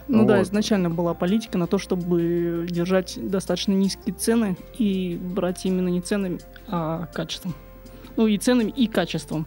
Ну 0.10 0.26
да, 0.26 0.38
Вот. 0.38 0.48
изначально 0.48 0.90
была 0.90 1.14
политика 1.14 1.58
на 1.58 1.68
то, 1.68 1.78
чтобы 1.78 2.66
держать 2.70 3.18
достаточно 3.22 3.74
низкие 3.74 4.16
цены 4.16 4.58
и 4.78 5.16
брать 5.22 5.66
именно 5.66 5.88
не 5.88 6.02
ценами, 6.02 6.40
а 6.68 7.08
качеством. 7.14 7.54
Ну 8.18 8.28
и 8.28 8.38
ценами, 8.38 8.72
и 8.72 8.88
качеством. 8.88 9.46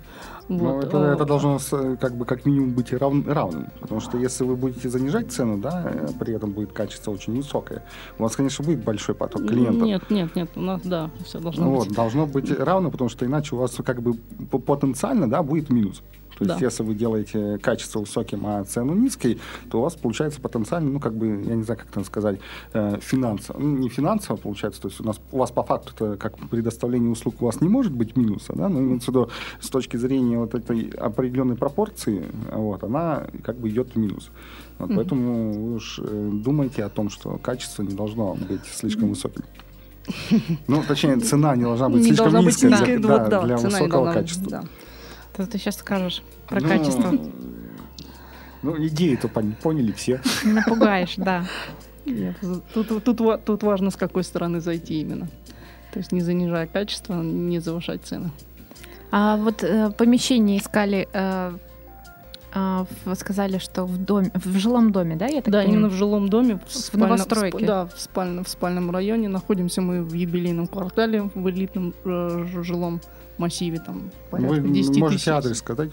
Но 0.49 0.77
Вот, 0.77 0.85
это, 0.85 1.11
а, 1.11 1.15
это 1.15 1.25
должно 1.25 1.59
э, 1.73 1.97
как 2.01 2.15
бы 2.17 2.25
как 2.25 2.47
минимум 2.47 2.71
быть 2.73 2.93
рав- 2.93 3.27
равным. 3.27 3.69
Потому 3.81 4.01
что 4.01 4.17
если 4.19 4.45
вы 4.45 4.57
будете 4.57 4.89
занижать 4.89 5.31
цену, 5.33 5.59
да, 5.59 5.83
э, 5.85 6.09
при 6.19 6.33
этом 6.35 6.53
будет 6.53 6.73
качество 6.73 7.11
очень 7.11 7.37
высокое, 7.37 7.85
у 8.19 8.23
вас, 8.23 8.37
конечно, 8.37 8.65
будет 8.65 8.83
большой 8.85 9.15
поток 9.15 9.47
клиентов. 9.47 9.83
Нет, 9.83 10.11
нет, 10.11 10.35
нет, 10.37 10.51
у 10.57 10.61
нас, 10.61 10.81
да, 10.83 11.11
все 11.25 11.39
должно 11.39 11.71
Вот, 11.71 11.89
быть. 11.89 11.97
должно 11.97 12.27
быть 12.27 12.51
равно, 12.59 12.91
потому 12.91 13.11
что 13.11 13.27
иначе 13.27 13.57
у 13.57 13.59
вас 13.59 13.75
как 13.85 14.01
бы 14.01 14.15
потенциально, 14.15 15.29
да, 15.29 15.43
будет 15.43 15.71
минус. 15.71 16.03
То 16.45 16.49
есть, 16.51 16.61
Да. 16.61 16.67
если 16.67 16.83
вы 16.83 16.95
делаете 16.95 17.59
качество 17.63 18.01
высоким, 18.01 18.45
а 18.47 18.65
цену 18.65 18.95
низкой, 18.95 19.39
то 19.71 19.79
у 19.79 19.83
вас 19.83 19.95
получается 19.95 20.41
потенциально, 20.41 20.91
ну, 20.91 20.99
как 21.01 21.15
бы, 21.15 21.27
я 21.47 21.55
не 21.55 21.63
знаю, 21.63 21.79
как 21.79 21.89
это 21.91 22.05
сказать, 22.05 22.41
э, 22.73 22.99
финансово. 23.01 23.59
Ну, 23.61 23.79
не 23.79 23.89
финансово 23.89 24.37
получается, 24.37 24.83
то 24.83 24.89
есть 24.89 25.01
у, 25.01 25.05
нас, 25.05 25.21
у 25.31 25.39
вас 25.39 25.51
по 25.53 25.63
факту 25.63 25.93
это 25.95 26.17
как 26.17 26.37
предоставление 26.49 27.11
услуг 27.11 27.37
у 27.41 27.47
вас 27.47 27.61
не 27.61 27.69
может 27.69 27.93
быть 27.93 28.17
минуса, 28.17 28.53
да, 28.57 28.69
но 28.69 28.81
имеется 28.81 29.11
в 29.13 29.15
виду 29.15 29.31
с 29.61 29.69
точки 29.69 29.97
зрения 29.97 30.39
вот 30.39 30.55
этой 30.55 30.91
определенной 30.91 31.57
пропорции, 31.57 32.25
вот, 32.53 32.83
она 32.83 33.27
как 33.45 33.57
бы 33.59 33.69
идет 33.69 33.91
в 33.95 33.97
минус. 33.97 34.31
Вот, 34.79 34.89
Мгм. 34.89 34.97
Поэтому 34.97 35.53
вы 35.53 35.75
уж 35.77 36.01
э, 36.03 36.31
думайте 36.33 36.83
о 36.85 36.89
том, 36.89 37.09
что 37.09 37.39
качество 37.39 37.83
не 37.85 37.95
должно 37.95 38.35
быть 38.49 38.65
слишком 38.67 39.11
высоким. 39.11 39.45
Ну, 40.67 40.83
точнее, 40.89 41.17
цена 41.19 41.55
не 41.55 41.63
должна 41.63 41.89
быть 41.89 42.01
не 42.01 42.09
слишком 42.09 42.33
должна 42.33 42.41
быть 42.41 42.47
низкой 42.63 42.71
низкой, 42.71 42.99
для, 42.99 43.09
да, 43.19 43.29
да, 43.29 43.43
для 43.43 43.57
цена 43.59 43.69
высокого 43.71 43.91
должна- 44.05 44.13
качества. 44.15 44.51
да. 44.51 44.65
Что 45.35 45.47
ты 45.47 45.59
сейчас 45.59 45.77
скажешь 45.77 46.23
про 46.49 46.61
Ну, 46.61 46.69
качество? 46.69 47.15
Ну, 48.63 48.87
идею-то 48.87 49.29
пон- 49.29 49.55
поняли 49.63 49.93
все. 49.93 50.21
Напугаешь, 50.45 51.15
да. 51.17 51.45
Нет, 52.05 52.37
тут, 52.75 53.05
тут, 53.05 53.21
ва- 53.21 53.39
тут 53.39 53.63
важно, 53.63 53.91
с 53.91 53.97
какой 53.97 54.25
стороны 54.25 54.61
зайти 54.61 55.01
именно. 55.01 55.27
То 55.93 55.99
есть 55.99 56.13
не 56.13 56.21
занижая 56.21 56.67
качество, 56.67 57.15
не 57.23 57.59
завышать 57.61 58.03
цены. 58.05 58.31
А 59.11 59.37
вот 59.37 59.63
э, 59.63 59.91
помещение 59.91 60.59
искали, 60.59 61.09
э, 61.13 61.53
в- 62.55 63.15
сказали, 63.15 63.59
что 63.59 63.85
в 63.87 63.97
доме, 63.99 64.31
в 64.35 64.57
жилом 64.59 64.91
доме, 64.93 65.17
да, 65.17 65.27
я 65.27 65.43
так 65.43 65.53
да, 65.53 65.59
понимаю? 65.61 65.69
именно 65.69 65.89
в 65.89 65.95
жилом 65.95 66.29
доме. 66.29 66.61
В, 66.67 66.91
В 66.93 66.95
новостройке. 66.97 67.59
сп- 67.59 67.67
да, 67.67 67.87
в, 67.87 67.99
спальном, 68.01 68.45
в 68.45 68.49
спальном 68.49 68.91
районе. 68.91 69.29
Находимся 69.29 69.81
мы 69.81 70.03
в 70.03 70.13
юбилейном 70.13 70.67
квартале, 70.67 71.31
в 71.35 71.49
элитном 71.51 71.95
э, 72.05 72.47
жилом 72.63 73.01
массиве. 73.39 73.79
Там 73.81 74.11
порядка 74.31 74.61
Вы 74.61 74.69
10 74.71 74.97
можете 74.99 75.19
тысяч. 75.19 75.29
адрес 75.29 75.59
сказать? 75.59 75.91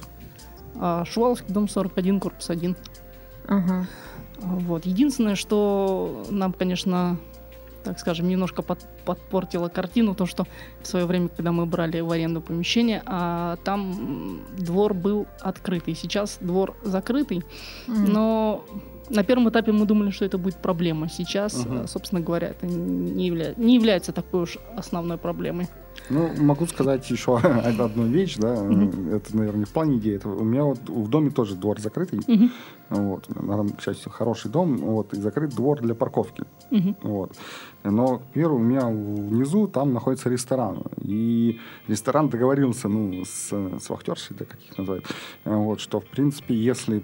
А, 0.75 1.03
Шуваловский 1.05 1.53
дом 1.53 1.67
41, 1.67 2.19
корпус 2.19 2.49
1. 2.49 2.75
Ага. 3.47 3.85
Вот. 4.41 4.85
Единственное, 4.85 5.35
что 5.35 6.25
нам, 6.29 6.53
конечно, 6.53 7.17
так 7.83 7.99
скажем, 7.99 8.27
немножко 8.27 8.61
под- 8.61 8.85
подпортило 9.05 9.67
картину, 9.69 10.13
то, 10.15 10.25
что 10.25 10.45
в 10.81 10.87
свое 10.87 11.05
время, 11.05 11.29
когда 11.29 11.51
мы 11.51 11.65
брали 11.65 11.99
в 12.01 12.11
аренду 12.11 12.41
помещение, 12.41 13.01
а, 13.05 13.57
там 13.63 14.41
двор 14.57 14.93
был 14.93 15.27
открытый. 15.41 15.95
Сейчас 15.95 16.37
двор 16.41 16.75
закрытый, 16.83 17.43
М. 17.87 18.05
но 18.05 18.63
на 19.09 19.23
первом 19.23 19.49
этапе 19.49 19.71
мы 19.71 19.85
думали, 19.85 20.11
что 20.11 20.23
это 20.25 20.37
будет 20.37 20.57
проблема. 20.57 21.09
Сейчас, 21.09 21.65
э, 21.65 21.85
собственно 21.87 22.21
говоря, 22.21 22.49
это 22.49 22.67
не, 22.67 23.29
явля- 23.29 23.59
не 23.59 23.75
является 23.75 24.11
такой 24.11 24.43
уж 24.43 24.57
основной 24.77 25.17
проблемой. 25.17 25.67
Ну, 26.09 26.29
могу 26.37 26.65
сказать 26.65 27.09
еще 27.09 27.37
одну 27.37 28.05
вещь, 28.07 28.37
да, 28.37 28.63
Мгм. 28.63 29.09
это, 29.15 29.35
наверное, 29.37 29.59
не 29.59 29.65
в 29.65 29.69
плане 29.69 29.97
идеи. 29.97 30.15
Это 30.15 30.29
у 30.29 30.43
меня 30.43 30.63
вот 30.63 30.79
в 30.89 31.07
доме 31.09 31.29
тоже 31.29 31.55
двор 31.55 31.79
закрытый, 31.79 32.19
Мгм. 32.27 32.51
вот, 32.89 33.27
наверное, 33.35 33.73
к 33.73 33.81
счастью, 33.81 34.11
хороший 34.11 34.49
дом, 34.49 34.77
вот, 34.77 35.13
и 35.13 35.17
закрыт 35.21 35.51
двор 35.55 35.81
для 35.81 35.93
парковки, 35.95 36.43
Мгм. 36.71 36.95
вот. 37.03 37.33
Но, 37.83 38.21
первый 38.33 38.55
у 38.55 38.63
меня 38.63 38.87
внизу 38.87 39.67
там 39.67 39.93
находится 39.93 40.29
ресторан, 40.29 40.83
и 41.01 41.59
ресторан 41.87 42.29
договорился, 42.29 42.89
ну, 42.89 43.23
с, 43.23 43.51
с 43.79 43.89
вахтершей, 43.89 44.35
да, 44.37 44.45
как 44.45 44.59
их 44.61 44.77
называют, 44.77 45.05
вот, 45.45 45.79
что, 45.79 45.99
в 45.99 46.05
принципе, 46.05 46.55
если 46.55 47.03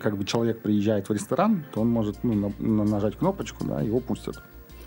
как 0.00 0.16
бы 0.18 0.24
человек 0.24 0.60
приезжает 0.62 1.08
в 1.08 1.12
ресторан, 1.12 1.64
то 1.72 1.80
он 1.80 1.88
может, 1.88 2.22
ну, 2.22 2.34
на- 2.34 2.52
на- 2.66 2.84
нажать 2.84 3.16
кнопочку, 3.16 3.64
да, 3.64 3.80
его 3.80 4.00
пустят. 4.00 4.42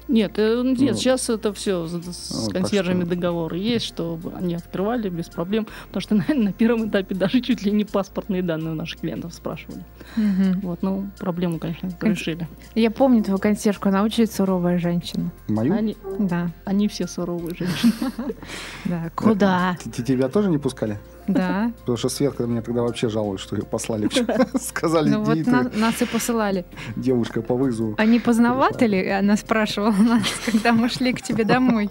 Нет, 0.07 0.33
э, 0.37 0.61
нет, 0.63 0.91
Вот. 0.91 0.99
сейчас 0.99 1.29
это 1.29 1.51
все 1.53 1.87
с 1.87 2.45
так 2.45 2.53
консьержами 2.53 3.01
что- 3.01 3.09
договоры 3.09 3.57
есть, 3.57 3.85
чтобы 3.85 4.33
они 4.35 4.53
открывали 4.55 5.09
без 5.09 5.27
проблем, 5.29 5.67
потому 5.87 6.01
что 6.01 6.15
на, 6.33 6.33
на 6.35 6.53
первом 6.53 6.89
этапе 6.89 7.15
даже 7.15 7.41
чуть 7.41 7.63
ли 7.63 7.71
не 7.71 7.85
паспортные 7.85 8.43
данные 8.43 8.73
у 8.73 8.75
наших 8.75 8.99
клиентов 9.01 9.33
спрашивали. 9.33 9.83
Мгм. 10.15 10.59
Вот, 10.61 10.83
ну, 10.83 11.09
проблему, 11.17 11.57
конечно, 11.59 11.89
Кон- 11.99 12.11
решили. 12.11 12.47
Я 12.75 12.91
помню 12.91 13.23
твою 13.23 13.39
консьержку, 13.39 13.89
она 13.89 14.03
очень 14.03 14.27
суровая 14.27 14.77
женщина. 14.77 15.31
Мою? 15.47 15.73
Они, 15.73 15.97
Да, 16.19 16.51
они 16.65 16.87
все 16.87 17.07
суровые 17.07 17.55
женщины. 17.55 17.93
да. 18.85 19.09
Куда? 19.15 19.75
Тебя 20.05 20.29
тоже 20.29 20.49
не 20.49 20.57
пускали? 20.59 20.99
Да. 21.27 21.71
Потому 21.79 21.97
что 21.97 22.09
Светка 22.09 22.47
мне 22.47 22.61
тогда 22.61 22.81
вообще 22.81 23.09
жалует, 23.09 23.39
что 23.39 23.55
ее 23.55 23.63
послали. 23.63 24.09
Сказали, 24.59 25.09
Ну 25.09 25.23
вот 25.23 25.37
нас 25.75 26.01
и 26.01 26.05
посылали. 26.05 26.65
девушка 26.95 27.41
по 27.41 27.55
вызову. 27.55 27.95
А 27.97 28.05
не 28.05 28.19
поздновато 28.19 28.85
ли? 28.85 29.07
Она 29.09 29.35
спрашивала 29.37 29.91
нас, 29.99 30.23
когда 30.45 30.71
мы 30.71 30.89
шли 30.89 31.13
к 31.13 31.21
тебе 31.21 31.43
домой. 31.43 31.89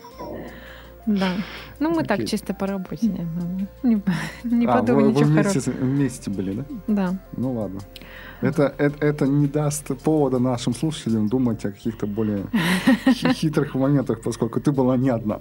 Да. 1.06 1.32
Ну, 1.80 1.90
мы 1.90 2.04
так 2.04 2.24
чисто 2.26 2.54
по 2.54 2.66
работе. 2.66 3.08
Не, 3.82 4.00
не 4.44 4.66
А, 4.66 4.78
подумай 4.78 5.04
вы, 5.04 5.10
вы 5.12 5.20
ничего 5.20 5.42
хорошего. 5.42 5.74
вместе 5.76 6.30
были, 6.30 6.52
да? 6.52 6.64
Да. 6.86 7.18
Ну 7.36 7.52
ладно. 7.52 7.80
Это, 8.40 8.74
это, 8.78 9.04
это 9.04 9.26
не 9.26 9.46
даст 9.46 9.86
повода 10.02 10.38
нашим 10.38 10.74
слушателям 10.74 11.28
думать 11.28 11.64
о 11.64 11.70
каких-то 11.72 12.06
более 12.06 12.46
хи- 13.06 13.32
хитрых 13.32 13.74
моментах, 13.74 14.22
поскольку 14.22 14.60
ты 14.60 14.70
была 14.72 14.96
не 14.96 15.10
одна. 15.10 15.40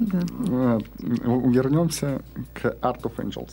Да. 0.00 0.20
Э, 0.48 0.78
Вернемся 1.50 2.22
к 2.54 2.64
Art 2.82 3.02
of 3.02 3.16
Angels. 3.16 3.52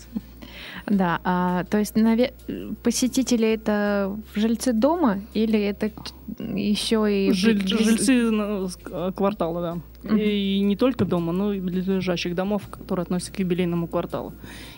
Да, 0.88 1.20
а, 1.24 1.66
то 1.66 1.78
есть 1.78 1.96
наве- 1.96 2.34
посетители 2.82 3.48
это 3.50 4.18
жильцы 4.34 4.74
дома 4.74 5.20
или 5.34 5.60
это 5.60 5.92
еще 6.40 7.06
и 7.28 7.32
Жиль- 7.32 7.68
жильцы 7.68 8.32
э, 8.32 9.12
квартала, 9.16 9.62
да. 9.62 9.78
Мгм. 10.04 10.18
И 10.18 10.60
не 10.62 10.76
только 10.78 11.04
дома, 11.06 11.34
но 11.34 11.54
и 11.54 11.60
близлежащих 11.60 12.34
домов, 12.34 12.64
которые 12.72 13.04
относятся 13.04 13.34
к 13.34 13.40
юбилейному 13.40 13.88
кварталу. 13.88 14.34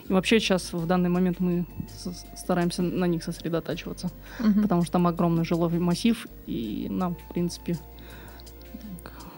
И 0.09 0.13
вообще 0.13 0.39
сейчас 0.39 0.73
в 0.73 0.85
данный 0.88 1.09
момент 1.09 1.39
мы 1.39 1.65
стараемся 2.35 2.81
на 2.81 3.05
них 3.05 3.23
сосредотачиваться, 3.23 4.09
Мгм. 4.39 4.63
потому 4.63 4.81
что 4.83 4.93
там 4.93 5.05
огромный 5.07 5.45
жилой 5.45 5.77
массив, 5.79 6.27
и 6.47 6.88
нам, 6.89 7.15
в 7.15 7.33
принципе, 7.33 7.77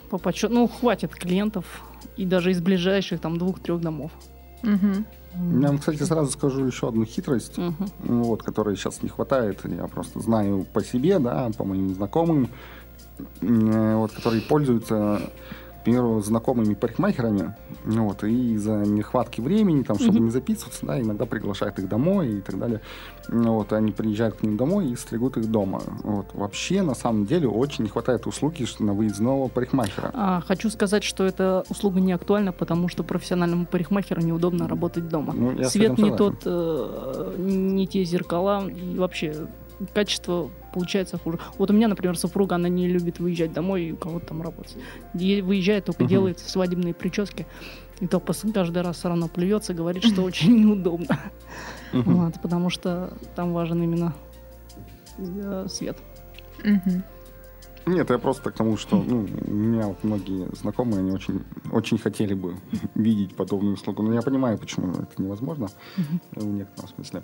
по 0.09 0.17
подсчету, 0.17 0.53
ну, 0.53 0.67
хватит 0.67 1.13
клиентов, 1.15 1.83
и 2.17 2.25
даже 2.25 2.51
из 2.51 2.61
ближайших 2.61 3.19
там 3.19 3.37
двух-трех 3.37 3.81
домов. 3.81 4.11
Мгм. 4.63 5.05
Я 5.61 5.67
вам, 5.69 5.77
кстати, 5.79 6.03
сразу 6.03 6.29
скажу 6.31 6.65
еще 6.65 6.89
одну 6.89 7.05
хитрость, 7.05 7.57
Мгм. 7.57 7.87
вот, 7.99 8.43
которой 8.43 8.75
сейчас 8.75 9.01
не 9.01 9.09
хватает. 9.09 9.59
Я 9.65 9.87
просто 9.87 10.19
знаю 10.19 10.65
по 10.73 10.83
себе, 10.83 11.19
да, 11.19 11.49
по 11.57 11.63
моим 11.63 11.93
знакомым, 11.95 12.49
вот, 13.41 14.11
которые 14.11 14.41
пользуются, 14.41 15.21
примеру, 15.83 16.21
знакомыми 16.21 16.73
парикмахерами, 16.73 17.55
ну 17.85 18.07
вот, 18.07 18.23
и 18.23 18.53
из-за 18.53 18.77
нехватки 18.85 19.41
времени, 19.41 19.83
там, 19.83 19.97
чтобы 19.97 20.15
Мгм. 20.17 20.25
не 20.25 20.31
записываться, 20.31 20.85
да, 20.85 20.99
иногда 21.01 21.25
приглашают 21.25 21.79
их 21.79 21.87
домой 21.89 22.37
и 22.37 22.41
так 22.41 22.57
далее. 22.57 22.81
Ну 23.27 23.53
Вот, 23.53 23.73
они 23.73 23.91
приезжают 23.91 24.35
к 24.35 24.43
ним 24.43 24.57
домой 24.57 24.89
и 24.91 24.95
стригут 24.95 25.37
их 25.37 25.49
дома. 25.49 25.81
Вот. 26.03 26.27
Вообще, 26.33 26.81
на 26.81 26.95
самом 26.95 27.25
деле, 27.25 27.47
очень 27.47 27.83
не 27.83 27.89
хватает 27.89 28.27
услуги 28.27 28.65
на 28.79 28.93
выездного 28.93 29.47
парикмахера. 29.47 30.11
А, 30.13 30.41
хочу 30.41 30.69
сказать, 30.69 31.03
что 31.03 31.23
эта 31.25 31.63
услуга 31.69 31.99
не 31.99 32.13
актуальна, 32.13 32.51
потому 32.51 32.87
что 32.87 33.03
профессиональному 33.03 33.65
парикмахеру 33.65 34.21
неудобно 34.21 34.67
работать 34.67 35.07
дома. 35.09 35.33
Ну, 35.33 35.63
Свет 35.63 35.97
не 35.97 36.15
тот, 36.15 36.35
э, 36.45 37.35
не 37.37 37.87
те 37.87 38.03
зеркала, 38.03 38.67
и 38.67 38.97
вообще 38.97 39.47
качество 39.93 40.49
получается 40.73 41.17
хуже. 41.17 41.39
Вот 41.57 41.69
у 41.69 41.73
меня, 41.73 41.87
например, 41.87 42.17
супруга, 42.17 42.55
она 42.55 42.69
не 42.69 42.87
любит 42.87 43.19
выезжать 43.19 43.53
домой 43.53 43.83
и 43.85 43.91
у 43.91 43.97
кого-то 43.97 44.27
там 44.27 44.41
работать. 44.41 44.77
Ей 45.13 45.41
выезжает, 45.41 45.85
только 45.85 46.03
Мгм. 46.03 46.09
делает 46.09 46.39
свадебные 46.39 46.93
прически. 46.93 47.45
И 47.99 48.07
то 48.07 48.19
каждый 48.19 48.81
раз 48.81 48.97
все 48.97 49.09
равно 49.09 49.27
плюется, 49.27 49.73
говорит, 49.73 50.03
что 50.03 50.21
очень 50.23 50.59
неудобно. 50.65 51.19
Мгм. 51.93 52.13
Вот, 52.15 52.33
потому 52.41 52.69
что 52.69 53.13
там 53.35 53.53
важен 53.53 53.83
именно 53.83 54.13
э, 55.17 55.67
свет. 55.69 55.97
Мгм. 56.63 57.03
Нет, 57.85 58.09
я 58.09 58.17
просто 58.19 58.51
к 58.51 58.53
тому, 58.53 58.77
что 58.77 58.95
ну, 58.95 59.27
у 59.47 59.51
меня 59.51 59.87
вот 59.87 60.03
многие 60.03 60.47
знакомые, 60.55 60.99
они 60.99 61.11
очень, 61.11 61.43
очень 61.71 61.97
хотели 61.97 62.33
бы 62.33 62.55
видеть 62.95 63.35
подобную 63.35 63.73
услугу. 63.73 64.03
Но 64.03 64.13
я 64.13 64.21
понимаю, 64.21 64.57
почему 64.57 64.91
это 64.91 65.21
невозможно 65.21 65.67
в 66.31 66.45
некотором 66.45 66.89
смысле. 66.89 67.23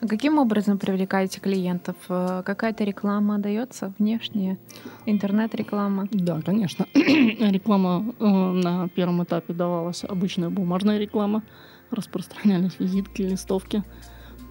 А 0.00 0.06
каким 0.08 0.38
образом 0.38 0.78
привлекаете 0.78 1.40
клиентов? 1.40 1.96
Э, 2.08 2.42
Какая-то 2.44 2.84
реклама 2.84 3.38
дается 3.38 3.92
внешняя? 3.98 4.58
Интернет-реклама? 5.06 6.08
Да, 6.10 6.40
конечно. 6.42 6.86
реклама 6.94 8.12
э, 8.18 8.24
на 8.24 8.88
первом 8.88 9.22
этапе 9.22 9.52
давалась 9.52 10.04
обычная 10.04 10.50
бумажная 10.50 10.98
реклама. 10.98 11.42
Распространялись 11.90 12.78
визитки, 12.78 13.22
листовки 13.22 13.84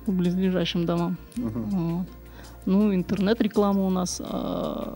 по 0.06 0.12
близлежащим 0.12 0.86
домам. 0.86 1.18
Мгм. 1.36 1.70
Вот. 1.70 2.08
Ну, 2.66 2.94
интернет-реклама 2.94 3.82
у 3.86 3.90
нас, 3.90 4.22
э, 4.24 4.96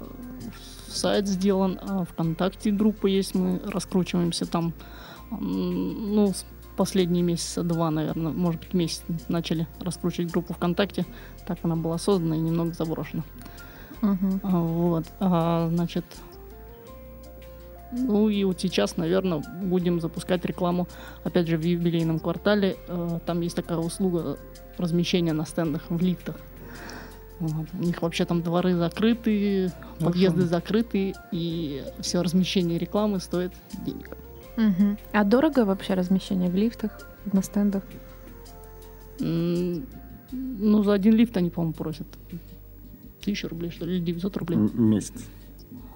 сайт 0.96 1.28
сделан, 1.28 1.80
а 1.82 2.06
ВКонтакте 2.06 2.72
группа 2.72 3.08
есть, 3.08 3.36
мы 3.36 3.62
раскручиваемся 3.66 4.46
там. 4.46 4.74
Ну, 5.32 6.34
последние 6.78 7.24
месяца 7.24 7.64
два, 7.64 7.90
наверное, 7.92 8.32
может 8.32 8.62
быть, 8.62 8.74
месяц 8.74 9.04
начали 9.28 9.68
раскручивать 9.80 10.32
группу 10.32 10.54
ВКонтакте. 10.54 11.06
Так 11.48 11.60
она 11.64 11.76
была 11.76 11.98
создана 11.98 12.36
и 12.36 12.40
немного 12.40 12.74
заброшена. 12.74 13.24
А, 14.02 14.16
Вот, 14.44 15.06
а, 15.20 15.70
значит, 15.70 16.06
ну 17.92 18.30
и 18.30 18.44
вот 18.44 18.60
сейчас, 18.60 18.98
наверное, 18.98 19.42
будем 19.64 20.02
запускать 20.02 20.46
рекламу, 20.46 20.88
опять 21.24 21.48
же, 21.48 21.58
в 21.58 21.64
юбилейном 21.64 22.20
квартале. 22.20 22.78
Э, 22.88 23.20
Там 23.26 23.42
есть 23.42 23.56
такая 23.56 23.78
услуга 23.78 24.38
размещения 24.78 25.34
на 25.34 25.46
стендах 25.46 25.84
в 25.90 26.02
лифтах. 26.02 26.36
Вот. 27.40 27.68
У 27.74 27.84
них 27.84 28.02
вообще 28.02 28.26
там 28.26 28.42
дворы 28.42 28.76
закрыты, 28.76 29.72
подъезды 30.00 30.44
закрыты, 30.46 31.14
и 31.32 31.84
все 32.00 32.22
размещение 32.22 32.78
рекламы 32.80 33.20
стоит 33.20 33.52
денег. 33.86 34.10
Мгм. 34.58 34.98
А 35.12 35.24
дорого 35.26 35.66
вообще 35.66 35.96
размещение 35.96 36.50
в 36.50 36.56
лифтах, 36.56 36.92
на 37.34 37.42
стендах? 37.44 37.84
М, 39.20 39.86
Ну, 40.32 40.84
за 40.84 40.94
один 40.94 41.14
лифт 41.16 41.38
они, 41.38 41.50
по-моему, 41.50 41.74
просят 41.74 42.08
тысячу 43.24 43.48
рублей, 43.48 43.70
что 43.72 43.86
ли, 43.86 43.98
или 43.98 44.04
900 44.04 44.38
рублей. 44.38 44.58
М- 44.58 44.72
Месяц. 44.90 45.24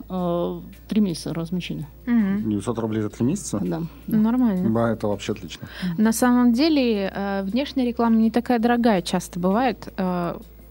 А, 0.08 0.62
Три 0.88 1.02
месяца 1.02 1.34
размещения. 1.34 1.88
Мгм. 2.06 2.50
900 2.50 2.80
рублей 2.80 3.02
за 3.02 3.10
три 3.10 3.26
месяца? 3.26 3.60
Да. 3.62 3.82
Ну, 4.08 4.22
Нормально. 4.22 4.70
Да, 4.70 4.92
это 4.92 5.08
вообще 5.08 5.34
отлично. 5.34 5.68
На 5.98 6.12
самом 6.14 6.54
деле 6.54 7.12
э, 7.14 7.44
внешняя 7.44 7.86
реклама 7.86 8.16
не 8.16 8.32
такая 8.32 8.60
дорогая 8.60 9.02
часто 9.02 9.40
бывает. 9.40 9.88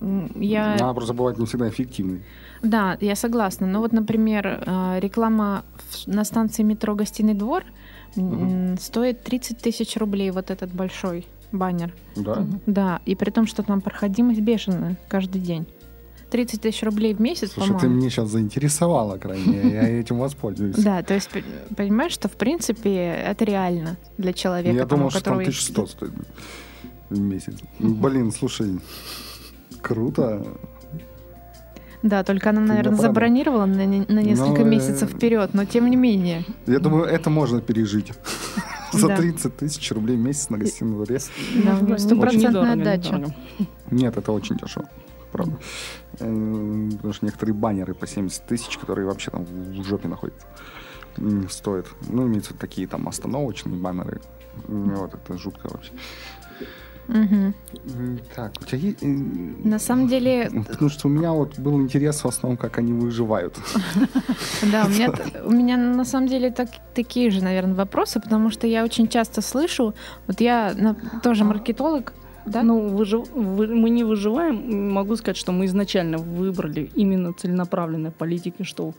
Я... 0.01 0.75
Она 0.75 0.95
просто 0.95 1.13
бывает 1.15 1.39
не 1.39 1.47
всегда 1.47 1.69
эффективной. 1.69 2.23
Да, 2.63 2.97
я 3.01 3.15
согласна. 3.17 3.67
Но 3.67 3.81
вот, 3.81 3.93
например, 3.93 4.63
э, 4.67 4.99
реклама 5.01 5.65
на 6.07 6.25
станции 6.25 6.63
метро 6.63 6.95
«Гостиный 6.95 7.35
двор» 7.35 7.65
м, 8.17 8.77
стоит 8.79 9.23
30 9.23 9.59
тысяч 9.59 9.97
рублей, 9.97 10.31
вот 10.31 10.51
этот 10.51 10.73
большой 10.73 11.27
баннер. 11.53 11.95
Да? 12.17 12.47
Да, 12.67 13.01
и 13.07 13.15
при 13.15 13.31
том, 13.31 13.47
что 13.47 13.63
там 13.63 13.81
проходимость 13.81 14.41
бешеная 14.41 14.97
каждый 15.09 15.41
день. 15.41 15.67
30 16.31 16.61
тысяч 16.61 16.83
рублей 16.83 17.15
в 17.15 17.21
месяц, 17.23 17.53
Слушай, 17.53 17.69
ты 17.69 17.73
по-моему. 17.75 17.95
мне 17.97 18.11
сейчас 18.11 18.29
заинтересовала 18.29 19.17
крайне, 19.17 19.71
я 19.71 19.89
этим 19.89 20.19
воспользуюсь. 20.19 20.77
Да, 20.85 21.03
то 21.03 21.15
есть, 21.15 21.31
понимаешь, 21.75 22.13
что 22.13 22.29
в 22.29 22.33
принципе 22.37 22.95
это 23.25 23.45
реально 23.47 23.97
для 24.19 24.35
человека. 24.35 24.77
Я 24.77 24.85
думал, 24.85 25.09
что 25.11 25.23
там 25.23 25.39
которого 25.39 25.49
1100 25.49 25.87
стоит 25.87 26.13
в 27.09 27.19
месяц. 27.19 27.55
Блин, 27.79 28.31
слушай, 28.31 28.79
круто. 29.83 30.47
Да, 32.03 32.23
только 32.23 32.51
она, 32.51 32.61
наверное, 32.61 32.93
порадовал. 32.93 33.03
забронировала 33.03 33.67
на, 33.67 33.87
на 33.87 34.21
несколько 34.21 34.61
Ну, 34.61 34.67
э, 34.67 34.71
месяцев 34.71 35.11
вперед, 35.11 35.51
но 35.53 35.65
тем 35.65 35.91
не 35.91 35.97
менее. 35.97 36.45
Я 36.67 36.79
думаю, 36.79 37.05
это 37.05 37.29
можно 37.29 37.61
пережить. 37.61 38.13
За 38.93 39.09
Да. 39.09 39.17
30 39.17 39.57
тысяч 39.57 39.91
рублей 39.93 40.17
в 40.17 40.21
месяц 40.21 40.49
на 40.49 40.59
гостином 40.59 40.95
дворе. 40.95 41.19
Да, 41.19 41.61
у 41.61 41.63
нее 41.63 41.75
Недорого, 41.75 41.99
стопроцентная 41.99 42.73
отдача. 42.75 43.35
Нет, 43.91 44.17
это 44.17 44.33
очень 44.33 44.57
дешево. 44.57 44.89
Правда. 45.33 45.57
Э, 46.21 46.89
Потому 46.97 47.13
что 47.13 47.27
некоторые 47.27 47.55
баннеры 47.55 47.95
по 47.95 48.07
70 48.07 48.47
тысяч, 48.47 48.79
которые 48.79 49.07
вообще 49.07 49.31
там 49.33 49.45
в 49.45 49.83
жопе 49.85 50.09
находятся, 50.09 50.47
стоят. 51.51 51.87
Ну, 52.09 52.27
имеются 52.29 52.55
такие 52.55 52.87
там 52.87 53.09
остановочные 53.09 53.77
баннеры. 53.77 54.21
Вот 54.69 55.15
это 55.15 55.37
жутко 55.37 55.69
вообще. 55.71 55.93
М, 57.09 57.55
Так, 58.37 58.53
у 58.61 58.65
тебя 58.65 58.79
есть... 58.79 58.99
На 59.65 59.79
самом 59.79 60.09
деле, 60.09 60.51
Потому 60.69 60.91
что 60.91 61.09
у 61.09 61.11
меня 61.11 61.33
вот 61.33 61.59
был 61.59 61.81
интерес 61.81 62.23
в 62.25 62.29
основном, 62.29 62.57
как 62.57 62.79
они 62.79 62.93
выживают. 62.93 63.57
Да, 64.73 64.85
у 64.87 64.89
меня, 64.91 65.13
у 65.45 65.51
меня 65.51 65.77
на 65.77 66.05
самом 66.05 66.29
деле 66.29 66.51
так, 66.51 66.69
такие 66.95 67.31
же, 67.31 67.43
наверное, 67.43 67.75
вопросы, 67.75 68.21
потому 68.21 68.51
что 68.51 68.67
я 68.67 68.85
очень 68.85 69.09
часто 69.09 69.41
слышу, 69.43 69.95
вот 70.27 70.41
я 70.41 70.75
на- 70.77 70.95
тоже 71.23 71.45
маркетолог, 71.45 72.13
да? 72.47 72.63
Ну, 72.63 72.89
выжив- 72.89 73.31
вы- 73.35 73.67
мы 73.75 73.91
не 73.91 74.05
выживаем. 74.05 74.93
Могу 74.93 75.17
сказать, 75.17 75.37
что 75.37 75.53
мы 75.53 75.65
изначально 75.67 76.19
выбрали 76.19 76.91
именно 76.95 77.33
целенаправленной 77.33 78.11
политикой, 78.11 78.65
что 78.65 78.93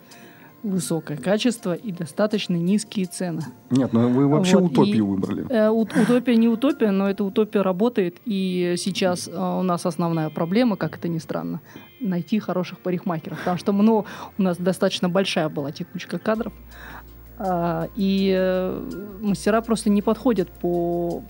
высокое 0.64 1.18
качество 1.18 1.74
и 1.74 1.92
достаточно 1.92 2.56
низкие 2.56 3.06
цены. 3.06 3.42
Нет, 3.70 3.94
ну 3.94 4.10
вы 4.10 4.28
вообще 4.28 4.58
Вот, 4.58 4.72
утопию 4.72 4.98
и- 4.98 5.02
выбрали. 5.02 5.46
Э, 5.50 5.70
ут- 5.70 5.96
Утопия 5.96 6.36
не 6.36 6.48
утопия, 6.48 6.92
но 6.92 7.10
эта 7.10 7.24
утопия 7.24 7.62
работает. 7.62 8.18
И 8.26 8.76
сейчас 8.78 9.28
э, 9.28 9.32
у 9.32 9.64
нас 9.64 9.86
основная 9.86 10.30
проблема, 10.30 10.76
как 10.76 10.98
это 10.98 11.08
ни 11.08 11.18
странно, 11.20 11.62
найти 12.02 12.40
хороших 12.40 12.80
парикмахеров. 12.80 13.38
Потому 13.40 13.58
что 13.58 13.72
ну, 13.72 14.06
у 14.38 14.42
нас 14.42 14.58
достаточно 14.58 15.08
большая 15.10 15.50
была 15.50 15.72
текучка 15.72 16.18
кадров. 16.20 16.54
А, 17.42 17.88
И 17.96 18.34
э, 18.38 18.90
мастера 19.22 19.62
просто 19.62 19.90
не 19.90 20.02
подходят 20.02 20.50
по, 20.50 21.24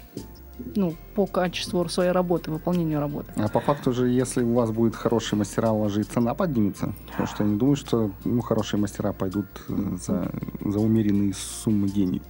ну, 0.75 0.95
по 1.15 1.25
качеству 1.25 1.87
своей 1.89 2.11
работы, 2.11 2.51
выполнению 2.51 2.99
работы. 2.99 3.31
А 3.35 3.47
по 3.47 3.59
факту 3.59 3.91
же, 3.91 4.09
если 4.09 4.43
у 4.43 4.53
вас 4.53 4.71
будет 4.71 4.95
хорошие 4.95 5.37
мастера, 5.37 5.71
у 5.71 5.81
вас 5.81 5.91
же 5.91 6.01
и 6.01 6.03
цена 6.03 6.33
поднимется. 6.33 6.93
Потому 7.11 7.27
что 7.27 7.43
я 7.43 7.49
не 7.49 7.57
думаю, 7.57 7.75
что 7.75 8.11
ну, 8.25 8.41
хорошие 8.41 8.79
мастера 8.79 9.13
пойдут 9.13 9.47
э, 9.67 9.97
за, 10.01 10.31
за 10.63 10.79
умеренные 10.79 11.33
суммы 11.33 11.89
денег. 11.89 12.23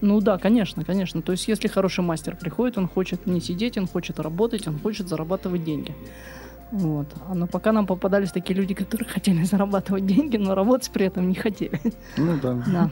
Ну 0.00 0.20
да, 0.20 0.36
конечно, 0.36 0.84
конечно. 0.84 1.22
То 1.22 1.32
есть, 1.32 1.46
если 1.46 1.68
хороший 1.68 2.02
мастер 2.02 2.36
приходит, 2.36 2.76
он 2.76 2.88
хочет 2.88 3.26
не 3.26 3.40
сидеть, 3.40 3.78
он 3.78 3.86
хочет 3.86 4.18
работать, 4.18 4.66
он 4.66 4.78
хочет 4.80 5.08
зарабатывать 5.08 5.62
деньги. 5.62 5.94
Вот. 6.72 7.06
А 7.28 7.34
но 7.34 7.46
пока 7.46 7.70
нам 7.70 7.86
попадались 7.86 8.32
такие 8.32 8.58
люди, 8.58 8.72
которые 8.72 9.06
хотели 9.06 9.44
зарабатывать 9.44 10.06
деньги, 10.06 10.38
но 10.38 10.54
работать 10.54 10.90
при 10.90 11.06
этом 11.06 11.28
не 11.28 11.34
хотели. 11.34 11.78
Ну 12.16 12.38
да. 12.40 12.54
Да. 12.66 12.90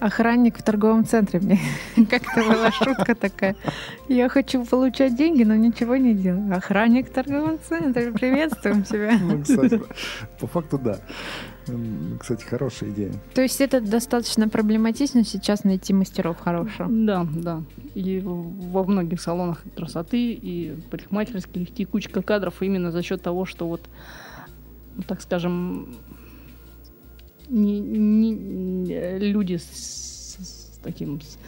Охранник 0.00 0.58
в 0.58 0.62
торговом 0.62 1.04
центре 1.04 1.38
мне 1.38 1.58
как-то 2.10 2.42
была 2.42 2.72
шутка 2.72 3.14
такая. 3.14 3.54
Я 4.08 4.28
хочу 4.28 4.64
получать 4.64 5.16
деньги, 5.16 5.44
но 5.44 5.54
ничего 5.54 5.94
не 5.96 6.12
делаю. 6.14 6.54
Охранник 6.56 7.08
в 7.08 7.12
торговом 7.12 7.58
центре, 7.68 8.10
приветствуем 8.12 8.82
тебя. 8.82 9.16
Ну, 9.20 9.42
кстати, 9.42 9.80
по 10.40 10.46
факту 10.48 10.78
да. 10.78 10.98
Кстати, 12.18 12.44
хорошая 12.44 12.90
идея. 12.90 13.12
То 13.34 13.42
есть 13.42 13.60
это 13.60 13.80
достаточно 13.80 14.48
проблематично 14.48 15.24
сейчас 15.24 15.64
найти 15.64 15.92
мастеров 15.92 16.38
хороших. 16.40 16.86
Да, 16.88 17.26
да. 17.34 17.62
И 17.94 18.20
во 18.20 18.84
многих 18.84 19.20
салонах 19.20 19.62
красоты 19.76 20.32
и 20.32 20.74
парикмахерских 20.90 21.72
текучка 21.72 22.22
кадров 22.22 22.62
именно 22.62 22.90
за 22.90 23.02
счет 23.02 23.22
того, 23.22 23.44
что 23.44 23.68
вот, 23.68 23.82
ну, 24.96 25.02
так 25.02 25.20
скажем, 25.20 25.94
не, 27.48 27.80
не- 27.80 29.18
люди 29.18 29.56
с, 29.56 30.36
с 30.38 30.80
таким 30.82 31.20
с 31.20 31.38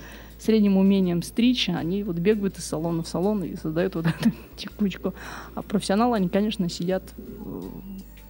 средним 0.42 0.76
умением 0.76 1.22
стричь, 1.22 1.68
они 1.68 2.02
вот 2.02 2.16
бегают 2.16 2.58
из 2.58 2.64
салона 2.64 3.04
в 3.04 3.08
салон 3.08 3.44
и 3.44 3.54
создают 3.56 3.94
вот 3.94 4.06
эту 4.20 4.32
текучку. 4.56 5.14
А 5.54 5.62
профессионалы, 5.62 6.16
они, 6.16 6.28
конечно, 6.28 6.68
сидят 6.68 7.04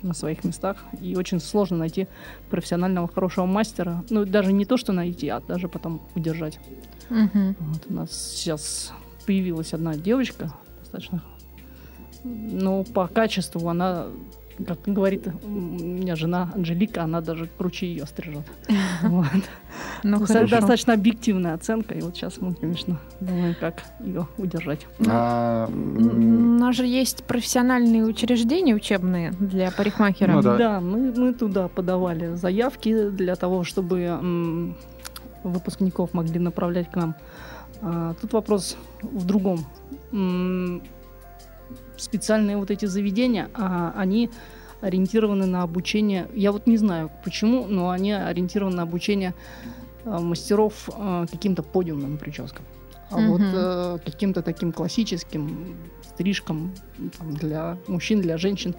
на 0.03 0.15
своих 0.15 0.45
местах, 0.45 0.77
и 1.01 1.17
очень 1.17 1.41
сложно 1.41 1.79
найти 1.79 2.09
профессионального 2.51 3.09
хорошего 3.09 3.47
мастера. 3.47 4.05
Ну, 4.11 4.25
даже 4.25 4.53
не 4.53 4.65
то, 4.65 4.77
что 4.77 4.93
найти, 4.93 5.29
а 5.29 5.41
даже 5.41 5.69
потом 5.69 6.03
удержать. 6.15 6.59
Мгм. 7.11 7.57
Вот 7.59 7.87
у 7.89 7.93
нас 7.93 8.33
сейчас 8.35 8.93
появилась 9.27 9.75
одна 9.75 9.95
девочка, 9.95 10.53
достаточно, 10.81 11.23
но 12.25 12.85
по 12.85 13.07
качеству 13.07 13.69
она, 13.69 14.07
как 14.67 14.81
говорит 14.87 15.27
у 15.43 15.49
меня 15.49 16.17
жена 16.17 16.51
Анжелика, 16.55 17.03
она 17.03 17.21
даже 17.21 17.49
круче 17.59 17.87
ее 17.87 18.07
стрижет. 18.07 18.47
Вот. 19.03 19.27
Ну. 20.03 20.19
Достаточно 20.19 20.93
объективная 20.95 21.55
оценка, 21.55 21.95
и 21.95 22.01
вот 22.03 22.15
сейчас 22.17 22.39
мы, 22.39 22.55
конечно, 22.55 22.99
думаем, 23.21 23.55
как 23.59 23.83
ее 24.01 24.27
удержать. 24.37 24.87
А, 25.09 25.67
м, 25.69 26.57
У 26.57 26.59
нас 26.59 26.77
же 26.77 26.87
есть 26.87 27.25
профессиональные 27.25 28.05
учреждения 28.05 28.75
учебные 28.75 29.33
для 29.33 29.71
парикмахеров. 29.71 30.37
Ну 30.37 30.43
да. 30.43 30.57
Да, 30.57 30.81
мы, 30.81 31.13
мы 31.13 31.33
туда 31.35 31.69
подавали 31.69 32.35
заявки 32.35 33.09
для 33.11 33.35
того, 33.37 33.65
чтобы 33.65 34.75
выпускников 35.43 36.15
могли 36.15 36.39
направлять 36.39 36.91
к 36.91 36.97
нам. 36.97 37.15
А, 37.81 38.15
тут 38.21 38.33
вопрос 38.33 38.77
в 39.03 39.25
другом. 39.25 39.65
Специальные 42.03 42.57
вот 42.57 42.71
эти 42.73 42.87
заведения, 42.87 43.49
а, 43.55 43.95
они 43.97 44.29
ориентированы 44.81 45.47
на 45.47 45.63
обучение. 45.63 46.29
Я 46.35 46.51
вот 46.51 46.67
не 46.67 46.77
знаю 46.77 47.13
почему, 47.25 47.67
но 47.69 47.91
они 47.91 48.13
ориентированы 48.13 48.77
на 48.77 48.83
обучение 48.83 49.35
а, 50.05 50.19
мастеров 50.19 50.91
а, 50.93 51.27
каким-то 51.27 51.63
подиумным 51.63 52.19
прическам. 52.19 52.65
А 53.11 53.21
вот 53.21 53.41
Мгм. 53.41 53.53
э, 53.53 53.99
каким-то 54.05 54.43
таким 54.43 54.73
классическим 54.73 55.77
стрижкам 56.03 56.75
там, 57.19 57.35
для 57.35 57.77
мужчин, 57.87 58.21
для 58.21 58.39
женщин. 58.39 58.75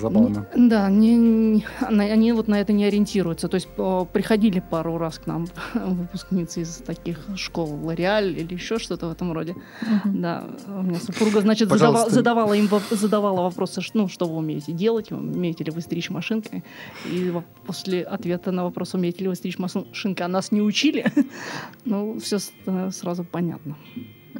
Забавно. 0.00 0.46
Не- 0.54 0.68
да, 0.68 0.88
не, 0.90 1.16
не- 1.16 1.64
они 1.90 2.32
вот 2.32 2.48
на 2.48 2.60
это 2.60 2.72
не 2.72 2.84
ориентируются. 2.84 3.48
То 3.48 3.56
есть 3.56 3.68
приходили 4.12 4.60
пару 4.60 4.98
раз 4.98 5.18
к 5.18 5.26
нам 5.26 5.46
выпускницы 5.74 6.62
из 6.62 6.76
таких 6.76 7.20
школ 7.36 7.78
Лореаль 7.84 8.38
или 8.38 8.54
еще 8.54 8.78
что-то 8.78 9.08
в 9.08 9.12
этом 9.12 9.32
роде. 9.32 9.54
Мгм. 9.82 10.20
Да, 10.22 10.44
у 10.68 10.82
меня 10.82 10.98
супруга, 10.98 11.40
значит, 11.40 11.68
задава- 11.68 12.08
задавала 12.10 12.54
им 12.54 12.68
задавала 12.90 13.42
вопросы, 13.42 13.80
ну, 13.94 14.08
что 14.08 14.26
вы 14.26 14.36
умеете 14.36 14.72
делать, 14.72 15.12
умеете 15.12 15.64
ли 15.64 15.70
вы 15.70 15.80
стричь 15.80 16.10
машинкой. 16.10 16.64
И 17.10 17.32
после 17.66 18.02
ответа 18.02 18.52
на 18.52 18.64
вопрос, 18.64 18.94
умеете 18.94 19.22
ли 19.24 19.28
вы 19.28 19.34
стричь 19.34 19.58
машинкой, 19.58 20.26
а 20.26 20.28
нас 20.28 20.52
не 20.52 20.60
учили, 20.62 21.04
ну, 21.84 22.18
все 22.20 22.38
сразу 22.90 23.24
понятно. 23.24 23.76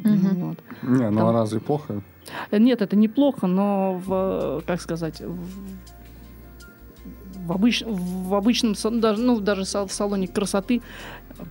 Мгм. 0.03 0.35
Вот. 0.49 0.59
Не, 0.83 1.11
ну 1.11 1.19
Там- 1.19 1.29
а 1.29 1.33
разве 1.33 1.61
плохо? 1.61 2.03
Нет, 2.51 2.81
это 2.83 2.97
неплохо, 2.97 3.47
но 3.47 4.01
в, 4.05 4.63
как 4.67 4.81
сказать, 4.81 5.21
в, 5.21 5.39
в, 7.47 7.53
обыч- 7.53 7.85
в 7.87 8.35
обычном, 8.35 8.75
даже, 9.01 9.21
ну, 9.21 9.41
даже 9.41 9.63
в 9.65 9.93
салоне 9.93 10.27
красоты 10.29 10.81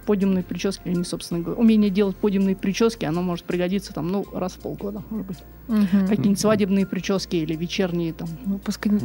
подиумные 0.05 0.43
прически, 0.43 0.87
они, 0.89 1.03
собственно 1.03 1.41
говоря, 1.41 1.59
умение 1.61 1.89
делать 1.91 2.15
подиумные 2.15 2.55
прически, 2.55 3.05
оно 3.05 3.21
может 3.21 3.45
пригодиться 3.45 3.93
там, 3.93 4.07
ну, 4.07 4.25
раз 4.33 4.53
в 4.53 4.59
полгода, 4.59 5.03
может 5.09 5.27
быть. 5.27 5.37
Мгм. 5.67 6.07
Какие-нибудь 6.07 6.39
свадебные 6.39 6.85
прически 6.87 7.35
или 7.35 7.53
вечерние 7.55 8.13
там. 8.13 8.27
Ну, 8.45 8.53
выпускниц. 8.53 9.01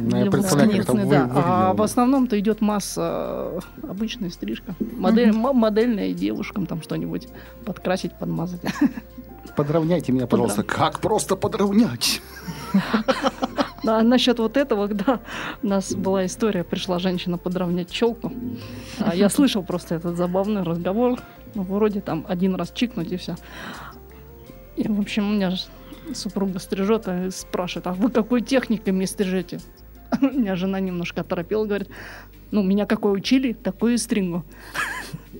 вы- 1.05 1.11
да. 1.11 1.23
выглядело 1.25 1.43
А 1.69 1.73
в 1.73 1.81
основном-то 1.81 2.39
идет 2.39 2.61
масса 2.61 3.59
э, 3.83 3.87
обычная 3.87 4.29
стрижка. 4.29 4.73
Модель, 4.97 5.29
м- 5.29 5.55
модельная 5.55 6.13
девушкам 6.13 6.65
там 6.65 6.81
что-нибудь 6.81 7.27
подкрасить, 7.65 8.13
подмазать. 8.13 8.61
Подровняйте 9.55 10.11
меня, 10.11 10.27
пожалуйста. 10.27 10.63
Как 10.63 10.99
просто 10.99 11.35
подровнять? 11.35 12.21
А 13.85 14.03
насчет 14.03 14.39
вот 14.39 14.57
этого, 14.57 14.87
да, 14.89 15.21
у 15.63 15.67
нас 15.67 15.93
была 15.95 16.25
история, 16.25 16.63
пришла 16.63 16.99
женщина 16.99 17.37
подровнять 17.37 17.89
челку. 17.89 18.31
А 18.99 19.15
я 19.15 19.29
слышал 19.29 19.63
просто 19.63 19.95
этот 19.95 20.17
забавный 20.17 20.63
разговор. 20.63 21.19
Ну, 21.55 21.63
вроде 21.63 22.01
там 22.01 22.25
один 22.27 22.55
раз 22.55 22.71
чикнуть 22.71 23.11
и 23.11 23.17
все. 23.17 23.35
И, 24.75 24.87
в 24.87 24.99
общем, 24.99 25.29
у 25.29 25.33
меня 25.33 25.53
супруга 26.13 26.59
стрижет 26.59 27.07
и 27.07 27.31
спрашивает, 27.31 27.87
а 27.87 27.93
вы 27.93 28.11
какой 28.11 28.41
техникой 28.41 28.93
мне 28.93 29.07
стрижете? 29.07 29.59
У 30.21 30.25
меня 30.25 30.55
жена 30.55 30.79
немножко 30.79 31.21
оторопела, 31.21 31.65
говорит, 31.65 31.89
ну, 32.51 32.63
меня 32.63 32.85
какой 32.85 33.13
учили, 33.13 33.53
такой 33.53 33.95
и 33.95 33.97
стрингу. 33.97 34.43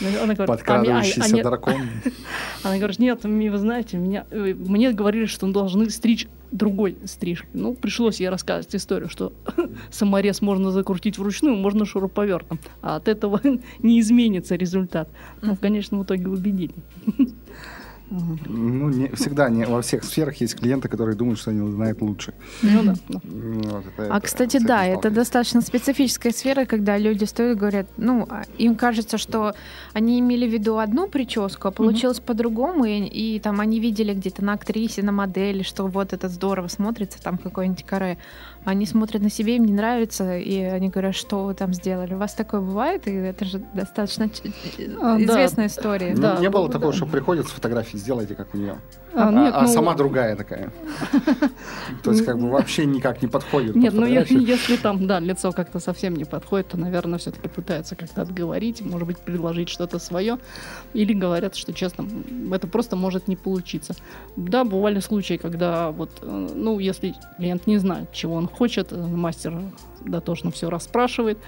Она 0.00 0.34
говорит, 0.34 0.46
Подкрадывающийся 0.46 1.36
а, 1.36 1.40
а, 1.40 1.42
дракон. 1.42 1.74
Она 2.62 2.76
говорит, 2.78 2.98
нет, 2.98 3.24
вы 3.24 3.58
знаете, 3.58 3.96
меня, 3.96 4.26
э, 4.30 4.54
мне 4.54 4.92
говорили, 4.92 5.26
что 5.26 5.46
мы 5.46 5.52
должны 5.52 5.90
стричь 5.90 6.28
другой 6.50 6.96
стрижкой. 7.04 7.50
Ну, 7.52 7.74
пришлось 7.74 8.20
ей 8.20 8.28
рассказывать 8.28 8.74
историю, 8.74 9.08
что 9.08 9.32
саморез 9.90 10.40
можно 10.40 10.70
закрутить 10.70 11.18
вручную, 11.18 11.56
можно 11.56 11.84
шуруповертом, 11.84 12.58
а 12.82 12.96
от 12.96 13.08
этого 13.08 13.40
не 13.78 14.00
изменится 14.00 14.54
результат. 14.56 15.08
Ну, 15.42 15.54
в 15.54 15.60
конечном 15.60 16.02
итоге 16.02 16.28
убедили. 16.28 16.74
Ну, 18.10 18.88
не, 18.88 19.08
всегда 19.08 19.50
не, 19.50 19.64
во 19.64 19.82
всех 19.82 20.04
сферах 20.04 20.36
есть 20.36 20.56
клиенты, 20.56 20.88
которые 20.88 21.14
думают, 21.14 21.38
что 21.38 21.50
они 21.50 21.70
знают 21.70 22.00
лучше. 22.00 22.32
Ну 22.62 22.82
да. 22.82 22.94
Вот, 23.08 23.84
это, 23.86 24.14
а, 24.14 24.16
это, 24.16 24.26
кстати, 24.26 24.58
да, 24.58 24.86
это 24.86 25.10
достаточно 25.10 25.60
специфическая 25.60 26.32
сфера, 26.32 26.64
когда 26.64 26.96
люди 26.96 27.24
стоят 27.24 27.56
и 27.56 27.58
говорят, 27.58 27.86
ну, 27.96 28.26
а, 28.30 28.44
им 28.56 28.76
кажется, 28.76 29.18
что 29.18 29.54
они 29.92 30.20
имели 30.20 30.48
в 30.48 30.52
виду 30.52 30.78
одну 30.78 31.08
прическу, 31.08 31.68
а 31.68 31.70
получилось 31.70 32.18
mm-hmm. 32.18 32.26
по-другому, 32.26 32.84
и, 32.84 33.00
и 33.00 33.40
там 33.40 33.60
они 33.60 33.78
видели 33.80 34.14
где-то 34.14 34.44
на 34.44 34.54
актрисе, 34.54 35.02
на 35.02 35.12
модели, 35.12 35.62
что 35.62 35.86
вот 35.86 36.12
это 36.12 36.28
здорово 36.28 36.68
смотрится, 36.68 37.22
там 37.22 37.36
какой-нибудь 37.38 37.84
каре. 37.84 38.18
Они 38.68 38.84
смотрят 38.84 39.22
на 39.22 39.30
себе, 39.30 39.56
им 39.56 39.64
не 39.64 39.72
нравится, 39.72 40.36
и 40.36 40.60
они 40.60 40.90
говорят, 40.90 41.14
что 41.14 41.44
вы 41.46 41.54
там 41.54 41.72
сделали. 41.72 42.12
У 42.12 42.18
вас 42.18 42.34
такое 42.34 42.60
бывает, 42.60 43.08
и 43.08 43.12
это 43.12 43.46
же 43.46 43.62
достаточно 43.72 44.26
а, 45.00 45.16
известная 45.18 45.68
да. 45.68 45.72
история. 45.72 46.12
Ну, 46.14 46.20
да, 46.20 46.36
не 46.38 46.50
было 46.50 46.68
такого, 46.68 46.92
что 46.92 47.06
приходят 47.06 47.46
с 47.48 47.50
фотографией, 47.50 47.98
сделайте 47.98 48.34
как 48.34 48.54
у 48.54 48.58
нее. 48.58 48.76
А, 49.18 49.28
а, 49.28 49.32
нет, 49.32 49.54
а 49.54 49.62
ну... 49.62 49.68
сама 49.68 49.94
другая 49.94 50.36
такая. 50.36 50.70
То 52.04 52.12
есть 52.12 52.24
как 52.24 52.38
бы 52.38 52.48
вообще 52.50 52.86
никак 52.86 53.20
не 53.20 53.28
подходит. 53.28 53.74
Нет, 53.74 53.92
ну 53.92 54.06
если 54.06 54.76
там, 54.76 55.06
да, 55.06 55.18
лицо 55.18 55.52
как-то 55.52 55.80
совсем 55.80 56.14
не 56.14 56.24
подходит, 56.24 56.68
то, 56.68 56.76
наверное, 56.76 57.18
все-таки 57.18 57.48
пытаются 57.48 57.96
как-то 57.96 58.22
отговорить, 58.22 58.80
может 58.80 59.08
быть, 59.08 59.18
предложить 59.18 59.68
что-то 59.68 59.98
свое. 59.98 60.38
Или 60.94 61.12
говорят, 61.12 61.56
что, 61.56 61.72
честно, 61.72 62.06
это 62.52 62.66
просто 62.68 62.94
может 62.96 63.26
не 63.26 63.36
получиться. 63.36 63.94
Да, 64.36 64.64
бывали 64.64 65.00
случаи, 65.00 65.34
когда 65.34 65.90
вот, 65.90 66.10
э, 66.22 66.48
ну, 66.54 66.78
если 66.78 67.14
клиент 67.36 67.66
не 67.66 67.78
знает, 67.78 68.12
чего 68.12 68.34
он 68.34 68.46
хочет, 68.46 68.92
э, 68.92 68.96
мастер 68.96 69.54
дотошно 70.04 70.50
все 70.50 70.70
расспрашивает, 70.70 71.38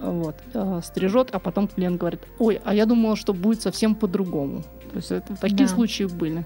вот, 0.00 0.36
э, 0.52 0.80
стрижет, 0.84 1.30
а 1.32 1.38
потом 1.38 1.68
клиент 1.68 1.98
говорит, 1.98 2.20
ой, 2.38 2.60
а 2.64 2.74
я 2.74 2.86
думала, 2.86 3.16
что 3.16 3.32
будет 3.32 3.62
совсем 3.62 3.94
по-другому. 3.94 4.62
То 4.90 4.96
есть 4.96 5.10
это, 5.10 5.36
такие 5.36 5.68
да. 5.68 5.74
случаи 5.74 6.04
были. 6.04 6.44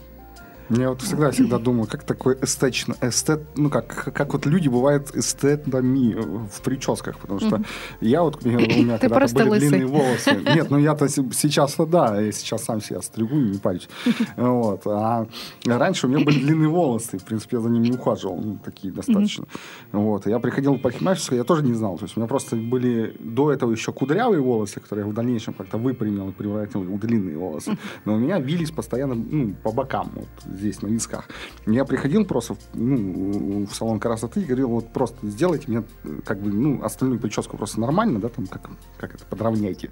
Я 0.79 0.89
вот 0.91 1.03
всегда 1.03 1.31
всегда 1.31 1.59
думал, 1.59 1.87
как 1.87 2.03
такой 2.05 2.37
эстетично, 2.41 2.97
эстет, 3.01 3.43
ну 3.57 3.69
как, 3.69 4.13
как 4.15 4.33
вот 4.33 4.47
люди 4.47 4.69
бывают 4.69 5.15
эстетами 5.15 6.15
в 6.15 6.61
прическах, 6.63 7.19
потому 7.19 7.41
что 7.41 7.57
mm-hmm. 7.57 7.67
я 8.01 8.23
вот, 8.23 8.45
у 8.45 8.49
меня 8.49 8.99
когда-то 8.99 9.35
были 9.35 9.49
лысый. 9.49 9.69
длинные 9.69 9.87
волосы. 9.87 10.41
Нет, 10.55 10.71
ну 10.71 10.79
я-то 10.79 11.09
сейчас-то 11.09 11.85
да, 11.85 12.21
я 12.21 12.33
сейчас 12.33 12.65
сам 12.65 12.81
себя 12.81 13.03
стригу, 13.03 13.37
не 13.37 13.59
парюсь. 13.59 13.89
Вот. 14.37 14.87
А 14.87 15.27
раньше 15.67 16.07
у 16.07 16.11
меня 16.11 16.25
были 16.25 16.39
длинные 16.39 16.69
волосы, 16.69 17.19
в 17.19 17.25
принципе, 17.25 17.57
я 17.57 17.63
за 17.63 17.69
ними 17.69 17.95
ухаживал, 17.95 18.39
ну, 18.39 18.59
такие 18.65 18.93
достаточно. 18.93 19.43
Mm-hmm. 19.45 19.99
Вот. 20.01 20.27
Я 20.27 20.39
приходил 20.39 20.75
в 20.75 20.81
парикмахерскую, 20.81 21.39
я 21.39 21.45
тоже 21.45 21.63
не 21.65 21.75
знал, 21.75 21.99
то 21.99 22.05
есть 22.05 22.17
у 22.17 22.21
меня 22.21 22.29
просто 22.29 22.57
были 22.57 23.15
до 23.19 23.53
этого 23.53 23.73
еще 23.73 23.93
кудрявые 23.93 24.41
волосы, 24.41 24.81
которые 24.81 25.05
я 25.05 25.11
в 25.11 25.15
дальнейшем 25.15 25.55
как-то 25.55 25.77
выпрямил 25.77 26.31
и 26.31 26.33
превратил 26.33 26.83
в 26.83 26.99
длинные 26.99 27.37
волосы. 27.37 27.77
Но 28.05 28.15
у 28.15 28.19
меня 28.19 28.39
вились 28.39 28.71
постоянно 28.71 29.15
ну, 29.15 29.55
по 29.63 29.73
бокам, 29.73 30.11
вот 30.15 30.29
здесь, 30.63 30.83
на 30.83 30.87
висках. 30.87 31.29
Я 31.67 31.85
приходил 31.85 32.25
просто 32.25 32.57
ну, 32.75 33.67
в 33.67 33.75
салон 33.75 34.01
красоты 34.01 34.41
и 34.41 34.45
говорил, 34.45 34.69
вот 34.69 34.93
просто 34.93 35.27
сделайте 35.29 35.65
мне 35.69 35.85
как 36.25 36.41
бы, 36.41 36.51
ну, 36.51 36.83
остальную 36.83 37.21
прическу 37.21 37.57
просто 37.57 37.81
нормально, 37.81 38.19
да, 38.21 38.29
там, 38.29 38.47
как, 38.47 38.71
как 38.99 39.15
это, 39.15 39.25
подровняйте. 39.27 39.91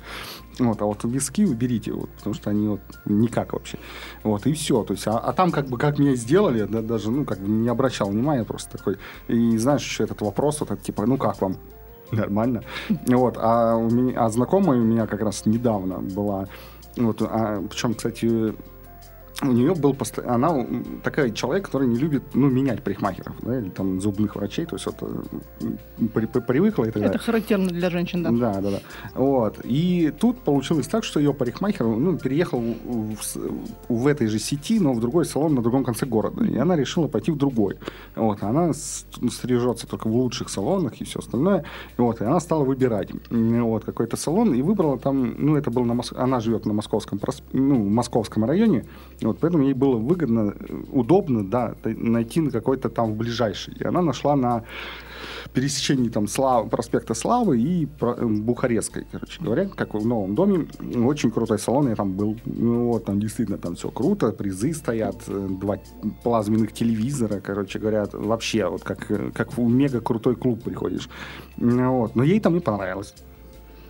Вот, 0.59 0.81
а 0.81 0.87
вот 0.87 1.05
виски 1.05 1.45
уберите, 1.45 1.93
вот, 1.93 2.11
потому 2.11 2.35
что 2.35 2.51
они 2.51 2.69
вот 2.69 2.81
никак 3.05 3.53
вообще. 3.53 3.79
Вот, 4.23 4.47
и 4.47 4.53
все. 4.53 4.83
То 4.85 4.95
есть, 4.95 5.07
а, 5.07 5.19
а 5.19 5.33
там 5.33 5.51
как 5.51 5.67
бы, 5.67 5.77
как 5.77 5.99
меня 5.99 6.15
сделали, 6.15 6.65
да, 6.65 6.83
даже, 6.83 7.11
ну, 7.11 7.25
как 7.25 7.39
бы 7.39 7.49
не 7.49 7.69
обращал 7.69 8.11
внимания, 8.11 8.45
просто 8.45 8.79
такой. 8.79 8.97
И 9.29 9.59
знаешь, 9.59 9.83
еще 9.83 10.05
этот 10.05 10.21
вопрос, 10.23 10.61
вот, 10.61 10.81
типа, 10.83 11.07
ну, 11.07 11.19
как 11.19 11.41
вам? 11.41 11.57
Нормально. 12.13 12.63
Вот, 13.07 13.37
а, 13.39 13.77
у 13.77 13.91
меня, 13.91 14.25
а 14.25 14.29
знакомая 14.31 14.79
у 14.79 14.85
меня 14.85 15.07
как 15.07 15.21
раз 15.21 15.47
недавно 15.47 15.99
была, 15.99 16.47
вот, 16.97 17.23
а, 17.23 17.63
причем, 17.69 17.95
кстати, 17.95 18.55
у 19.43 19.53
нее 19.53 19.75
был 19.75 19.95
пост... 19.95 20.19
она 20.19 20.67
такая 21.03 21.31
человек, 21.31 21.67
который 21.67 21.89
не 21.89 21.97
любит 21.97 22.23
ну, 22.35 22.49
менять 22.49 22.83
парикмахеров, 22.83 23.35
да, 23.43 23.59
или 23.59 23.71
там 23.71 24.01
зубных 24.01 24.37
врачей, 24.37 24.67
то 24.67 24.77
есть 24.77 24.87
вот 24.87 24.97
э, 25.01 26.07
при, 26.13 26.27
при, 26.27 26.41
привыкла 26.41 26.85
и 26.85 26.91
так 26.91 27.03
Это 27.03 27.19
характерно 27.19 27.69
для 27.69 27.91
женщин, 27.91 28.23
да. 28.23 28.31
Да, 28.31 28.61
да, 28.61 28.71
да. 28.71 28.81
Вот. 29.15 29.61
И 29.65 30.13
тут 30.19 30.39
получилось 30.41 30.87
так, 30.89 31.05
что 31.05 31.21
ее 31.21 31.33
парикмахер 31.33 31.87
ну, 31.87 32.19
переехал 32.19 32.61
в, 32.61 33.19
в, 33.89 34.07
этой 34.07 34.27
же 34.27 34.39
сети, 34.39 34.79
но 34.79 34.93
в 34.93 35.01
другой 35.01 35.25
салон 35.25 35.55
на 35.55 35.63
другом 35.63 35.85
конце 35.85 36.07
города. 36.07 36.45
И 36.45 36.57
она 36.57 36.77
решила 36.77 37.09
пойти 37.09 37.31
в 37.31 37.37
другой. 37.37 37.77
Вот. 38.17 38.43
Она 38.43 38.73
стрижется 38.73 39.87
только 39.87 40.09
в 40.09 40.13
лучших 40.13 40.51
салонах 40.51 41.01
и 41.01 41.05
все 41.05 41.21
остальное. 41.21 41.65
Вот. 41.97 42.21
И 42.21 42.25
она 42.25 42.41
стала 42.41 42.65
выбирать 42.65 43.11
вот, 43.31 43.85
какой-то 43.85 44.17
салон 44.17 44.55
и 44.55 44.63
выбрала 44.63 44.99
там, 44.99 45.35
ну, 45.39 45.57
это 45.57 45.71
был 45.71 45.85
на 45.85 45.95
Мос... 45.95 46.13
она 46.13 46.41
живет 46.41 46.67
на 46.67 46.73
московском, 46.73 47.21
ну, 47.53 47.89
московском 47.89 48.45
районе, 48.45 48.85
вот, 49.23 49.39
поэтому 49.39 49.65
ей 49.65 49.75
было 49.75 49.97
выгодно, 49.97 50.55
удобно, 50.93 51.45
да, 51.45 51.75
найти 51.85 52.41
на 52.41 52.51
какой-то 52.51 52.89
там 52.89 53.15
ближайший. 53.15 53.75
И 53.75 53.85
она 53.85 54.03
нашла 54.03 54.37
на 54.37 54.65
пересечении 55.53 56.09
там 56.09 56.27
Слав, 56.27 56.71
проспекта 56.71 57.15
Славы 57.15 57.61
и 57.61 57.87
Бухарестской, 57.87 59.07
короче 59.11 59.43
говоря, 59.43 59.69
как 59.69 59.95
в 59.95 60.07
новом 60.07 60.35
доме. 60.35 60.69
Очень 60.97 61.31
крутой 61.31 61.59
салон, 61.59 61.89
я 61.89 61.97
там 61.97 62.13
был. 62.13 62.37
Ну, 62.45 62.87
вот, 62.87 63.05
там 63.05 63.21
действительно 63.21 63.59
там 63.59 63.75
все 63.75 63.91
круто, 63.91 64.33
призы 64.33 64.73
стоят, 64.73 65.17
э, 65.27 65.49
два 65.61 65.79
плазменных 66.23 66.73
телевизора, 66.73 67.41
короче 67.41 67.79
говоря, 67.79 68.07
вообще 68.13 68.69
вот 68.69 68.85
как, 68.85 69.07
как 69.35 69.57
в 69.57 69.61
мега 69.61 70.01
крутой 70.01 70.37
клуб 70.37 70.63
приходишь. 70.63 71.09
Вот. 71.57 72.17
Но 72.17 72.23
ей 72.23 72.41
там 72.41 72.57
и 72.57 72.61
понравилось. 72.61 73.15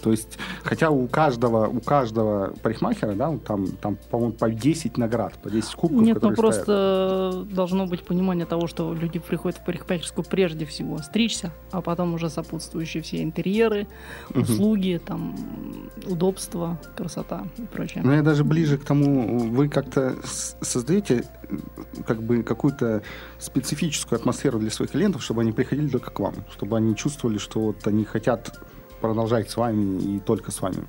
То 0.03 0.11
есть, 0.11 0.39
хотя 0.63 0.91
у 0.91 1.07
каждого, 1.07 1.67
у 1.67 1.81
каждого 1.81 2.55
парикмахера, 2.63 3.13
да, 3.13 3.37
там, 3.47 3.67
там 3.69 3.99
по-моему, 4.11 4.33
по 4.33 4.51
10 4.51 4.97
наград, 4.97 5.35
по 5.43 5.51
10 5.51 5.75
кубков, 5.75 6.03
Нет, 6.03 6.23
ну 6.23 6.35
просто 6.35 7.33
стоят. 7.33 7.55
должно 7.55 7.87
быть 7.87 8.03
понимание 8.03 8.47
того, 8.47 8.67
что 8.67 8.95
люди 8.95 9.19
приходят 9.19 9.59
в 9.59 9.65
парикмахерскую 9.65 10.25
прежде 10.25 10.65
всего 10.65 10.99
стричься, 10.99 11.53
а 11.71 11.81
потом 11.81 12.15
уже 12.15 12.31
сопутствующие 12.31 13.03
все 13.03 13.23
интерьеры, 13.23 13.87
услуги, 14.35 14.97
угу. 14.97 15.05
там, 15.07 15.37
удобства, 16.07 16.79
красота 16.97 17.47
и 17.59 17.63
прочее. 17.63 18.03
Ну, 18.05 18.13
я 18.13 18.23
даже 18.23 18.45
ближе 18.45 18.79
к 18.79 18.85
тому, 18.85 19.39
вы 19.39 19.69
как-то 19.69 20.17
создаете 20.25 21.25
как 22.07 22.23
бы 22.23 22.43
какую-то 22.43 23.03
специфическую 23.39 24.19
атмосферу 24.19 24.59
для 24.59 24.71
своих 24.71 24.93
клиентов, 24.93 25.23
чтобы 25.23 25.43
они 25.43 25.53
приходили 25.53 25.89
только 25.89 26.11
к 26.11 26.21
вам, 26.21 26.35
чтобы 26.53 26.77
они 26.77 26.95
чувствовали, 26.97 27.39
что 27.39 27.61
вот 27.61 27.87
они 27.87 28.05
хотят 28.05 28.61
продолжать 29.01 29.51
с 29.51 29.57
вами 29.57 30.17
и 30.17 30.21
только 30.21 30.51
с 30.51 30.61
вами? 30.61 30.85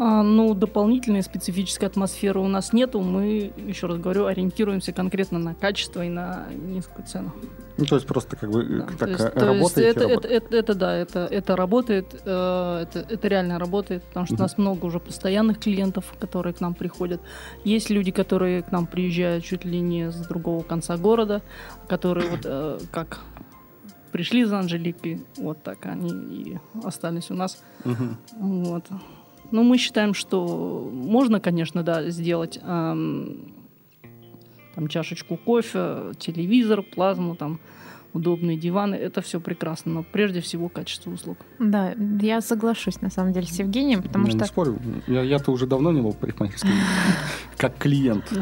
А, 0.00 0.22
ну, 0.22 0.54
дополнительной 0.54 1.24
специфической 1.24 1.86
атмосферы 1.86 2.38
у 2.38 2.46
нас 2.46 2.72
нету. 2.72 3.00
Мы, 3.00 3.52
еще 3.56 3.88
раз 3.88 3.98
говорю, 3.98 4.26
ориентируемся 4.26 4.92
конкретно 4.92 5.40
на 5.40 5.54
качество 5.56 6.04
и 6.04 6.08
на 6.08 6.46
низкую 6.52 7.04
цену. 7.04 7.32
Ну, 7.78 7.84
то 7.84 7.96
есть 7.96 8.06
просто 8.06 8.36
как 8.36 8.50
бы 8.50 8.64
да, 8.64 8.86
так 8.96 9.08
есть, 9.08 9.34
работаете? 9.34 9.82
Это, 9.82 10.04
это, 10.04 10.28
это, 10.28 10.56
это 10.56 10.74
да, 10.74 10.94
это, 10.94 11.18
это 11.30 11.56
работает, 11.56 12.14
э, 12.24 12.82
это, 12.82 13.06
это 13.08 13.28
реально 13.28 13.58
работает, 13.58 14.04
потому 14.04 14.26
что 14.26 14.34
угу. 14.34 14.42
у 14.42 14.44
нас 14.44 14.58
много 14.58 14.84
уже 14.84 15.00
постоянных 15.00 15.58
клиентов, 15.58 16.04
которые 16.20 16.54
к 16.54 16.60
нам 16.60 16.74
приходят. 16.74 17.20
Есть 17.64 17.90
люди, 17.90 18.12
которые 18.12 18.62
к 18.62 18.70
нам 18.70 18.86
приезжают 18.86 19.44
чуть 19.44 19.64
ли 19.64 19.80
не 19.80 20.12
с 20.12 20.16
другого 20.26 20.62
конца 20.62 20.96
города, 20.96 21.42
которые 21.88 22.30
вот 22.30 22.40
э, 22.44 22.78
как 22.92 23.20
пришли 24.12 24.44
за 24.44 24.58
Анжеликой, 24.58 25.20
вот 25.36 25.62
так 25.62 25.86
они 25.86 26.10
и 26.10 26.58
остались 26.84 27.30
у 27.30 27.34
нас. 27.34 27.62
Угу. 27.84 28.04
Вот. 28.40 28.84
Ну, 29.50 29.62
мы 29.62 29.78
считаем, 29.78 30.14
что 30.14 30.90
можно, 30.92 31.40
конечно, 31.40 31.82
да, 31.82 32.10
сделать 32.10 32.58
эм, 32.62 33.52
там 34.74 34.88
чашечку 34.88 35.36
кофе, 35.36 36.12
телевизор, 36.18 36.82
плазму, 36.82 37.34
там 37.34 37.58
удобные 38.12 38.56
диваны, 38.56 38.94
это 38.94 39.20
все 39.20 39.40
прекрасно, 39.40 39.92
но 39.92 40.02
прежде 40.02 40.40
всего 40.40 40.68
качество 40.68 41.10
услуг. 41.10 41.38
Да, 41.58 41.94
я 42.20 42.40
соглашусь 42.40 43.00
на 43.00 43.10
самом 43.10 43.32
деле 43.32 43.46
с 43.46 43.58
Евгением, 43.58 44.02
потому 44.02 44.26
я 44.26 44.30
что... 44.32 44.40
Не 44.40 44.46
спорю, 44.46 44.78
я, 45.06 45.22
я-то 45.22 45.52
уже 45.52 45.66
давно 45.66 45.92
не 45.92 46.00
был 46.00 46.12
в 46.12 46.16
парикмахерской, 46.16 46.70
как 47.56 47.76
клиент. 47.78 48.32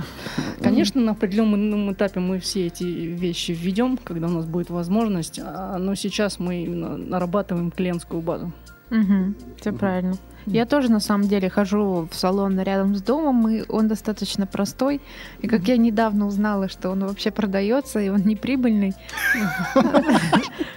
Конечно, 0.61 1.00
на 1.00 1.12
определенном 1.12 1.92
этапе 1.92 2.20
мы 2.20 2.38
все 2.38 2.66
эти 2.66 2.85
вещи 2.85 3.52
введем, 3.52 3.96
когда 3.96 4.29
у 4.29 4.31
нас 4.31 4.46
будет 4.46 4.70
возможность, 4.70 5.40
а, 5.42 5.79
но 5.79 5.94
сейчас 5.94 6.38
мы 6.38 6.64
именно 6.64 6.96
нарабатываем 6.96 7.70
клиентскую 7.70 8.22
базу. 8.22 8.52
Угу, 8.90 9.35
все 9.61 9.72
правильно. 9.72 10.16
Я 10.46 10.64
тоже 10.64 10.90
на 10.90 11.00
самом 11.00 11.26
деле 11.26 11.50
хожу 11.50 12.09
в 12.11 12.14
салон 12.14 12.61
рядом 12.61 12.94
с 12.94 13.02
домом, 13.02 13.48
и 13.48 13.64
он 13.68 13.88
достаточно 13.88 14.46
простой. 14.46 15.00
И 15.40 15.48
как 15.48 15.62
я 15.68 15.76
недавно 15.76 16.26
узнала, 16.26 16.68
что 16.68 16.90
он 16.90 17.04
вообще 17.04 17.30
продается, 17.32 17.98
и 17.98 18.09
он 18.09 18.20
не 18.20 18.37
прибыльный. 18.37 18.94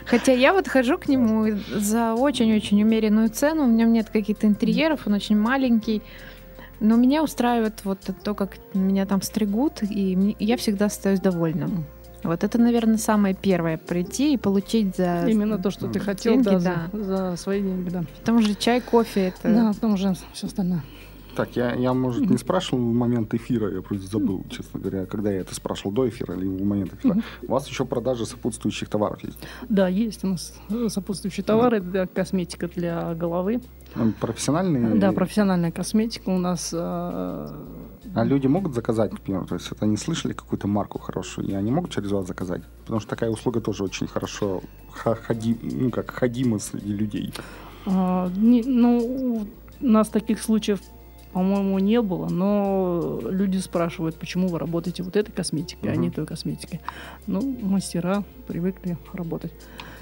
Хотя 0.06 0.34
я 0.34 0.54
вот 0.54 0.68
хожу 0.68 0.98
к 0.98 1.08
нему 1.08 1.46
за 1.72 2.16
очень-очень 2.16 2.82
умеренную 2.82 3.30
цену. 3.30 3.66
У 3.66 3.68
меня 3.68 3.86
нет 3.86 4.10
каких-то 4.10 4.48
интерьеров, 4.48 5.06
он 5.06 5.14
очень 5.14 5.38
маленький. 5.38 6.02
Но 6.80 6.96
меня 6.96 7.22
устраивает 7.24 7.82
вот 7.84 8.00
то, 8.24 8.34
как 8.34 8.58
меня 8.74 9.06
там 9.06 9.22
стригут, 9.22 9.84
и 9.84 10.36
я 10.40 10.58
всегда 10.58 10.86
остаюсь 10.86 11.20
довольна. 11.20 11.70
Вот 12.24 12.44
это, 12.44 12.58
наверное, 12.58 12.98
самое 12.98 13.34
первое 13.34 13.78
прийти 13.78 14.34
и 14.34 14.38
получить 14.38 14.96
за 14.98 15.26
именно 15.28 15.58
то, 15.58 15.72
что 15.72 15.88
ты 15.88 16.00
хотел, 16.00 16.34
деньги, 16.34 16.64
да, 16.64 16.90
да. 16.92 16.98
За, 16.98 17.32
за 17.32 17.36
свои 17.38 17.62
деньги, 17.62 17.90
да. 17.90 18.04
Потому 18.20 18.42
что 18.42 18.56
чай, 18.56 18.82
кофе 18.82 19.28
это. 19.28 19.54
Да, 19.54 19.72
потом 19.74 19.94
уже 19.94 20.14
все 20.34 20.48
остальное. 20.48 20.84
Так, 21.40 21.56
я, 21.56 21.74
я, 21.74 21.94
может, 21.94 22.30
не 22.30 22.38
спрашивал 22.38 22.84
в 22.84 22.94
момент 22.94 23.34
эфира, 23.34 23.74
я 23.74 23.82
просто 23.82 24.06
забыл, 24.08 24.44
честно 24.50 24.78
говоря, 24.78 25.06
когда 25.06 25.32
я 25.32 25.40
это 25.40 25.56
спрашивал, 25.56 25.94
до 25.94 26.10
эфира 26.10 26.36
или 26.36 26.46
в 26.46 26.66
момент 26.66 26.94
эфира. 26.96 27.16
У 27.44 27.54
вас 27.54 27.66
еще 27.70 27.86
продажи 27.86 28.26
сопутствующих 28.26 28.90
товаров 28.90 29.24
есть? 29.24 29.40
Да, 29.70 29.88
есть 29.88 30.26
у 30.26 30.28
нас 30.28 30.54
сопутствующие 30.90 31.46
товары, 31.46 31.80
для 31.80 32.08
косметика 32.08 32.68
для 32.68 33.16
головы. 33.16 33.62
Профессиональные? 34.20 34.96
Да, 34.96 35.14
профессиональная 35.14 35.72
косметика 35.72 36.28
у 36.28 36.38
нас. 36.38 36.74
А, 36.74 37.48
а 38.16 38.24
люди 38.26 38.48
могут 38.48 38.76
заказать, 38.76 39.14
например, 39.14 39.46
то 39.46 39.56
есть 39.56 39.72
это 39.72 39.86
они 39.86 39.96
слышали 39.96 40.34
какую-то 40.34 40.68
марку 40.68 41.00
хорошую, 41.00 41.48
и 41.48 41.54
они 41.54 41.72
могут 41.72 41.92
через 41.92 42.12
вас 42.12 42.28
заказать? 42.28 42.64
Потому 42.82 43.00
что 43.00 43.10
такая 43.12 43.30
услуга 43.30 43.62
тоже 43.62 43.86
очень 43.86 44.08
хорошо 44.08 44.62
ходи, 44.92 45.58
ну, 45.62 45.90
как 45.90 46.12
ходима 46.12 46.60
среди 46.60 46.92
людей. 46.92 47.34
А, 47.86 48.30
не, 48.36 48.62
ну, 48.62 49.48
у 49.80 49.88
нас 49.88 50.10
таких 50.10 50.42
случаев 50.42 50.82
по-моему, 51.34 51.80
не 51.80 52.02
было, 52.02 52.28
но 52.28 53.20
люди 53.24 53.58
спрашивают, 53.58 54.18
почему 54.18 54.48
вы 54.48 54.60
работаете 54.60 55.04
вот 55.04 55.16
этой 55.16 55.32
косметикой, 55.32 55.92
uh-huh. 55.92 55.94
а 55.94 55.98
не 55.98 56.10
той 56.10 56.26
косметикой. 56.26 56.82
Ну, 57.28 57.42
мастера 57.62 58.24
привыкли 58.48 58.98
работать. 59.14 59.52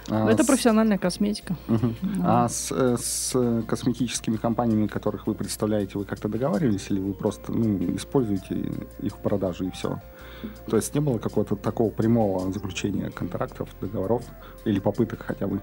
А 0.09 0.29
Это 0.29 0.43
с... 0.43 0.47
профессиональная 0.47 0.97
косметика. 0.97 1.57
Угу. 1.67 1.95
Да. 2.17 2.45
А 2.45 2.49
с, 2.49 2.71
э, 2.71 2.95
с 2.97 3.63
косметическими 3.67 4.37
компаниями, 4.37 4.87
которых 4.87 5.27
вы 5.27 5.35
представляете, 5.35 5.97
вы 5.97 6.05
как-то 6.05 6.29
договаривались 6.29 6.89
или 6.89 6.99
вы 6.99 7.13
просто 7.13 7.51
ну, 7.51 7.95
используете 7.95 8.55
их 9.01 9.13
в 9.13 9.19
продаже 9.19 9.65
и 9.65 9.71
все? 9.71 9.99
То 10.67 10.77
есть 10.77 10.93
не 10.93 11.01
было 11.01 11.17
какого-то 11.17 11.55
такого 11.55 11.89
прямого 11.89 12.51
заключения 12.51 13.09
контрактов, 13.09 13.69
договоров 13.81 14.23
или 14.65 14.79
попыток 14.79 15.23
хотя 15.23 15.47
бы? 15.47 15.61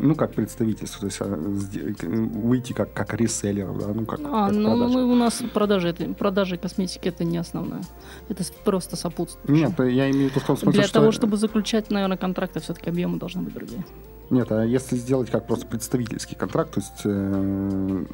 Ну, 0.00 0.14
как 0.14 0.34
представительство, 0.34 1.00
то 1.00 1.06
есть 1.06 1.20
а, 1.20 1.26
выйти 1.26 2.72
как, 2.72 2.92
как 2.92 3.14
реселлер, 3.14 3.72
да, 3.72 3.88
ну, 3.94 4.06
как, 4.06 4.20
а, 4.20 4.48
как 4.48 4.56
ну, 4.56 4.88
мы, 4.88 5.04
у 5.04 5.14
нас 5.14 5.42
продажи, 5.52 5.88
это, 5.88 6.12
продажи 6.14 6.56
косметики 6.56 7.08
это 7.08 7.24
не 7.24 7.38
основное. 7.38 7.82
Это 8.28 8.44
просто 8.64 8.96
сопутствует. 8.96 9.48
Нет, 9.48 9.78
я 9.78 10.10
имею 10.10 10.28
в 10.28 10.30
виду 10.32 10.40
в 10.40 10.46
том 10.46 10.56
смысле, 10.56 10.80
Для 10.80 10.88
что... 10.88 11.00
того, 11.00 11.12
чтобы 11.12 11.36
заключать, 11.36 11.90
наверное, 11.90 12.16
контракты, 12.16 12.60
все-таки 12.60 12.90
объемы 12.90 13.18
должны 13.18 13.42
быть 13.42 13.54
другие. 13.54 13.84
Нет, 14.30 14.52
а 14.52 14.62
если 14.62 14.94
сделать 14.94 15.28
как 15.28 15.46
просто 15.46 15.66
представительский 15.66 16.36
контракт, 16.36 16.74
то 16.74 16.80
есть, 16.80 17.00
э, 17.04 18.04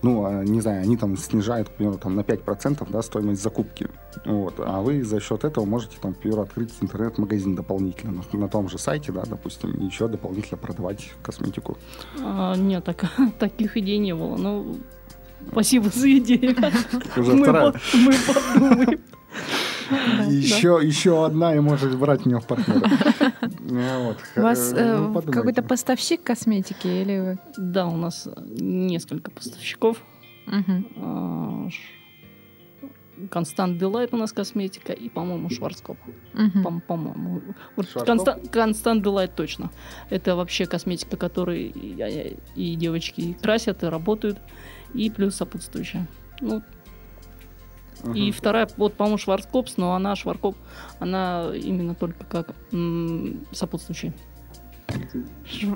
ну, 0.00 0.24
а, 0.24 0.42
не 0.42 0.62
знаю, 0.62 0.82
они 0.82 0.96
там 0.96 1.18
снижают, 1.18 1.68
к 1.68 1.72
примеру, 1.72 1.98
там, 1.98 2.16
на 2.16 2.22
5% 2.22 2.90
да, 2.90 3.02
стоимость 3.02 3.42
закупки, 3.42 3.88
вот, 4.24 4.54
а 4.58 4.80
вы 4.80 5.04
за 5.04 5.20
счет 5.20 5.44
этого 5.44 5.66
можете, 5.66 5.98
там, 6.00 6.14
к 6.14 6.18
примеру, 6.18 6.42
открыть 6.42 6.72
интернет-магазин 6.80 7.54
дополнительно 7.56 8.22
на, 8.32 8.38
на 8.38 8.48
том 8.48 8.70
же 8.70 8.78
сайте, 8.78 9.12
да, 9.12 9.22
допустим, 9.28 9.78
еще 9.86 10.08
дополнительно 10.08 10.56
продавать 10.56 11.12
косметику. 11.22 11.76
А, 12.22 12.56
нет, 12.56 12.82
так, 12.82 13.04
таких 13.38 13.76
идей 13.76 13.98
не 13.98 14.14
было, 14.14 14.38
ну, 14.38 14.78
спасибо 15.52 15.90
за 15.90 16.10
идею. 16.18 16.56
Уже 17.16 17.34
мы, 17.34 17.42
вторая. 17.42 17.74
мы 17.94 18.14
подумаем. 18.26 19.00
Еще, 20.28 20.78
еще 20.82 21.24
одна, 21.24 21.54
и 21.54 21.60
может 21.60 21.96
брать 21.98 22.24
меня 22.26 22.38
в 22.38 22.46
партнеры. 22.46 22.80
У 24.36 24.40
вас 24.40 24.72
э, 24.72 24.96
ну, 24.96 25.22
какой-то 25.22 25.62
поставщик 25.62 26.22
косметики 26.22 26.86
или 26.86 27.18
вы? 27.18 27.38
Да, 27.56 27.86
у 27.86 27.96
нас 27.96 28.28
несколько 28.46 29.30
поставщиков. 29.30 30.02
Констант 33.30 33.78
Делайт 33.78 34.14
у 34.14 34.16
нас 34.16 34.32
косметика 34.32 34.92
и, 34.92 35.08
по-моему, 35.08 35.50
Шварцкоп. 35.50 35.98
Угу. 36.34 36.80
По-моему. 36.86 37.42
Вот 37.76 37.86
Констант 38.50 39.02
Делайт 39.02 39.34
точно. 39.34 39.70
Это 40.08 40.36
вообще 40.36 40.66
косметика, 40.66 41.16
которой 41.16 41.64
и, 41.64 42.36
и 42.56 42.76
девочки 42.76 43.36
красят, 43.40 43.82
и 43.82 43.86
работают, 43.86 44.38
и 44.94 45.10
плюс 45.10 45.34
сопутствующая. 45.34 46.06
Ну, 46.40 46.62
Uh-huh. 48.02 48.16
И 48.16 48.30
вторая, 48.32 48.68
вот, 48.76 48.94
по-моему, 48.94 49.18
Шварцкопс, 49.18 49.76
но 49.76 49.94
она 49.94 50.16
Шваркоп, 50.16 50.56
она 50.98 51.50
именно 51.54 51.94
только 51.94 52.24
как 52.24 52.54
м- 52.72 53.46
сопутствующий. 53.52 54.12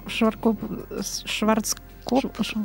Шваркоп, 0.09 0.59
Шварцкоп? 1.25 1.83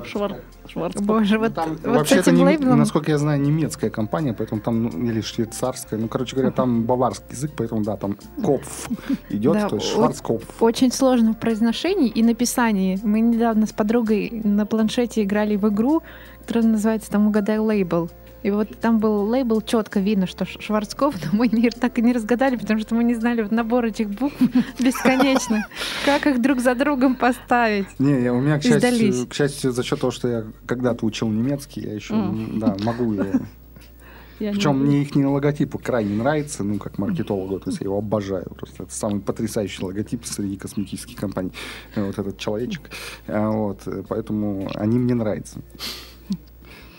Швар, 0.05 0.35
Шварцкоп. 0.67 1.05
Боже, 1.05 1.39
вот, 1.39 1.53
там, 1.53 1.77
вот 1.77 1.85
вообще 1.85 2.21
с 2.21 2.27
этим 2.27 2.35
не, 2.35 2.43
лейблом... 2.43 2.77
Насколько 2.77 3.11
я 3.11 3.17
знаю, 3.17 3.39
немецкая 3.39 3.89
компания, 3.89 4.33
поэтому 4.33 4.59
там, 4.59 4.83
ну, 4.83 4.89
или 4.89 5.21
швейцарская, 5.21 5.97
ну, 5.97 6.09
короче 6.09 6.35
говоря, 6.35 6.51
там 6.51 6.83
баварский 6.83 7.31
язык, 7.31 7.51
поэтому, 7.55 7.83
да, 7.83 7.95
там 7.95 8.17
Копф 8.43 8.89
идет, 9.29 9.53
да, 9.53 9.69
то 9.69 9.75
есть 9.77 9.87
Шварцкопф. 9.87 10.61
Очень 10.61 10.91
сложно 10.91 11.33
в 11.33 11.39
произношении 11.39 12.09
и 12.09 12.21
написании. 12.21 12.99
Мы 13.01 13.21
недавно 13.21 13.65
с 13.65 13.71
подругой 13.71 14.41
на 14.43 14.65
планшете 14.65 15.23
играли 15.23 15.55
в 15.55 15.69
игру, 15.69 16.03
которая 16.41 16.65
называется 16.65 17.09
там 17.09 17.27
«Угадай 17.27 17.59
лейбл». 17.59 18.09
И 18.41 18.52
вот 18.52 18.69
там 18.80 18.99
был 18.99 19.23
лейбл, 19.23 19.62
четко 19.62 19.99
видно, 19.99 20.25
что 20.25 20.45
Шварцков, 20.45 21.15
но 21.25 21.38
мы 21.38 21.47
не, 21.47 21.69
так 21.69 21.97
и 21.99 22.02
не 22.02 22.13
разгадали, 22.13 22.56
потому 22.56 22.80
что 22.80 22.95
мы 22.95 23.04
не 23.04 23.15
знали 23.15 23.41
вот 23.41 23.52
набор 23.52 23.86
этих 23.86 24.10
букв 24.10 24.36
бесконечно. 24.80 25.67
Как 26.06 26.25
их 26.25 26.41
друг 26.41 26.60
за 26.60 26.75
другом 26.75 27.15
поставить? 27.15 27.88
Не, 27.99 28.21
я, 28.23 28.34
у 28.34 28.39
меня, 28.39 28.60
к 28.60 28.63
счастью, 28.63 29.28
к 29.28 29.34
счастью, 29.34 29.71
за 29.71 29.84
счет 29.84 29.99
того, 29.99 30.12
что 30.12 30.28
я 30.28 30.45
когда-то 30.65 31.06
учил 31.06 31.28
немецкий, 31.28 31.82
я 31.82 31.93
еще 31.93 32.15
да, 32.56 32.78
могу 32.84 33.12
его 33.13 33.25
я 34.39 34.52
Причем 34.52 34.84
не... 34.84 34.86
мне 34.86 35.02
их 35.02 35.15
логотип 35.15 35.75
крайне 35.84 36.15
нравится, 36.15 36.63
ну, 36.63 36.80
как 36.80 36.97
маркетологу, 36.97 37.60
то 37.60 37.69
есть 37.69 37.82
я 37.82 37.86
его 37.86 37.97
обожаю. 37.97 38.49
Просто 38.58 38.84
это 38.84 38.93
самый 38.93 39.19
потрясающий 39.19 39.84
логотип 39.84 40.25
среди 40.25 40.56
косметических 40.56 41.17
компаний. 41.17 41.52
Вот 41.95 42.17
этот 42.17 42.38
человечек. 42.38 42.89
А, 43.28 43.49
вот, 43.49 43.82
поэтому 44.08 44.69
они 44.75 44.97
мне 44.97 45.13
нравятся 45.13 45.60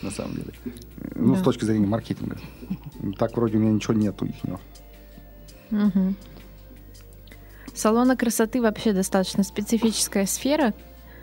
на 0.02 0.10
самом 0.10 0.34
деле. 0.34 0.52
Ну, 1.14 1.34
да. 1.34 1.40
с 1.40 1.42
точки 1.42 1.64
зрения 1.64 1.86
маркетинга. 1.86 2.38
Так 3.18 3.36
вроде 3.36 3.58
у 3.58 3.60
меня 3.60 3.72
ничего 3.72 3.94
нету 3.94 4.26
их. 4.26 4.34
Угу. 5.70 6.14
Салоны 7.74 8.16
красоты 8.16 8.60
вообще 8.60 8.92
достаточно 8.92 9.42
специфическая 9.42 10.26
сфера. 10.26 10.74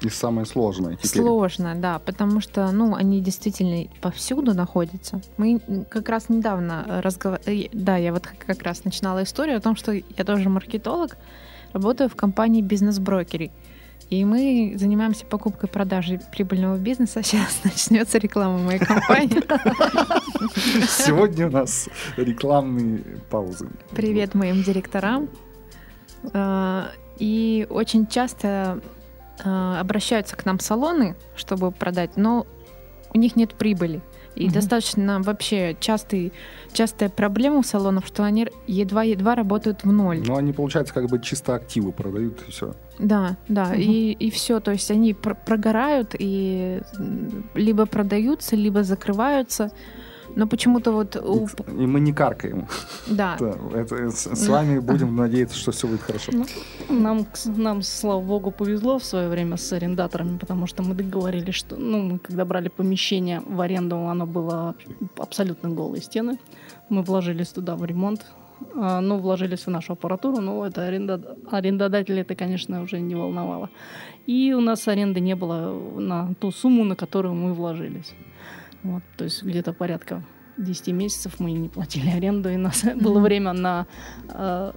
И 0.02 0.10
самое 0.10 0.46
сложное 0.46 0.96
теперь. 0.96 1.22
Сложно, 1.24 1.76
да, 1.76 2.00
потому 2.00 2.40
что, 2.40 2.72
ну, 2.72 2.94
они 2.96 3.20
действительно 3.20 3.88
повсюду 4.00 4.54
находятся. 4.54 5.22
Мы 5.38 5.60
как 5.90 6.08
раз 6.10 6.30
недавно 6.30 7.02
разговаривали, 7.04 7.70
да, 7.74 7.98
я 7.98 8.14
вот 8.14 8.28
как 8.28 8.62
раз 8.62 8.84
начинала 8.86 9.24
историю 9.24 9.58
о 9.58 9.62
том, 9.62 9.76
что 9.76 9.92
я 9.92 10.24
тоже 10.24 10.50
маркетолог, 10.50 11.18
работаю 11.74 12.10
в 12.10 12.16
компании 12.16 12.62
бизнес-брокерей. 12.62 13.52
И 14.10 14.24
мы 14.24 14.76
занимаемся 14.78 15.26
покупкой 15.26 15.68
продажей 15.70 16.20
прибыльного 16.32 16.78
бизнеса. 16.78 17.22
Сейчас 17.24 17.62
начнется 17.64 18.18
реклама 18.18 18.58
моей 18.60 18.80
компании. 18.80 19.42
Сегодня 20.88 21.48
у 21.48 21.52
нас 21.52 21.90
рекламные 22.16 23.04
паузы. 23.30 23.70
Привет 23.92 24.34
моим 24.34 24.64
директорам. 24.64 25.30
А, 26.34 26.92
и 27.20 27.68
очень 27.70 28.08
часто 28.08 28.82
а, 29.44 29.80
обращаются 29.82 30.38
к 30.38 30.46
нам 30.46 30.60
салоны, 30.60 31.16
чтобы 31.36 31.72
продать, 31.72 32.16
но 32.16 32.48
у 33.14 33.18
них 33.18 33.36
нет 33.36 33.56
прибыли. 33.56 34.02
И 34.38 34.46
угу. 34.46 34.54
достаточно 34.54 35.22
вообще 35.22 35.76
частый, 35.80 36.32
частая 36.72 37.10
проблема 37.10 37.58
у 37.58 37.64
салонов, 37.64 38.06
что 38.08 38.24
они 38.24 38.48
едва-едва 38.68 39.36
работают 39.36 39.84
в 39.84 39.92
ноль. 39.92 40.22
Ну, 40.26 40.36
они, 40.36 40.54
получается, 40.54 40.94
как 40.94 41.08
бы 41.08 41.20
чисто 41.20 41.56
активы 41.56 41.92
продают 41.92 42.42
и 42.48 42.52
все. 42.52 42.76
Да, 43.00 43.36
да, 43.48 43.70
угу. 43.72 43.80
и, 43.80 44.12
и 44.12 44.30
все. 44.30 44.60
То 44.60 44.72
есть 44.72 44.92
они 44.92 45.14
пр- 45.14 45.38
прогорают 45.46 46.16
и 46.18 46.82
либо 47.56 47.86
продаются, 47.86 48.56
либо 48.56 48.84
закрываются. 48.84 49.72
Но 50.38 50.46
почему-то 50.46 50.92
вот... 50.92 51.16
У... 51.16 51.48
И 51.82 51.88
мы 51.88 52.00
не 52.00 52.14
каркаем. 52.14 52.68
Да. 53.08 53.38
да 53.40 53.56
это, 53.74 54.12
с, 54.12 54.36
с 54.36 54.48
вами 54.48 54.80
будем 54.92 55.16
надеяться, 55.16 55.58
что 55.58 55.72
все 55.72 55.88
будет 55.88 56.02
хорошо. 56.02 56.32
Ну, 56.32 56.46
нам, 56.90 57.26
нам, 57.46 57.82
слава 57.82 58.22
богу, 58.22 58.52
повезло 58.52 59.00
в 59.00 59.04
свое 59.04 59.30
время 59.30 59.58
с 59.58 59.74
арендаторами, 59.74 60.38
потому 60.38 60.68
что 60.68 60.84
мы 60.84 60.94
договорились, 60.94 61.56
что, 61.56 61.76
ну, 61.76 62.04
мы 62.04 62.20
когда 62.20 62.46
брали 62.46 62.70
помещение 62.70 63.42
в 63.48 63.60
аренду, 63.62 63.98
оно 63.98 64.28
было 64.28 64.76
абсолютно 65.18 65.70
голые 65.70 66.04
стены. 66.04 66.38
Мы 66.90 67.02
вложились 67.02 67.50
туда 67.50 67.76
в 67.76 67.84
ремонт, 67.84 68.22
А, 68.76 69.02
ну, 69.02 69.18
вложились 69.18 69.66
в 69.66 69.72
нашу 69.72 69.94
аппаратуру, 69.94 70.42
но 70.42 70.68
это 70.68 70.88
аренда... 70.88 71.36
арендодателя 71.52 72.22
это, 72.22 72.36
конечно, 72.36 72.84
уже 72.84 73.00
не 73.00 73.16
волновало. 73.16 73.70
И 74.28 74.54
у 74.54 74.62
нас 74.62 74.88
аренды 74.88 75.20
не 75.20 75.36
было 75.36 76.00
на 76.00 76.36
ту 76.40 76.52
сумму, 76.52 76.84
на 76.84 76.96
которую 76.96 77.34
мы 77.34 77.54
вложились. 77.54 78.14
Вот, 78.84 79.04
то 79.18 79.24
есть 79.24 79.44
где-то 79.44 79.74
порядка 79.74 80.24
10 80.58 80.88
месяцев 80.88 81.40
мы 81.40 81.52
не 81.52 81.70
платили 81.70 82.10
аренду, 82.10 82.50
и 82.50 82.56
у 82.56 82.60
нас 82.60 82.84
mm-hmm. 82.84 83.04
было 83.04 83.20
время 83.20 83.54
на, 83.54 83.86
э, 84.30 84.72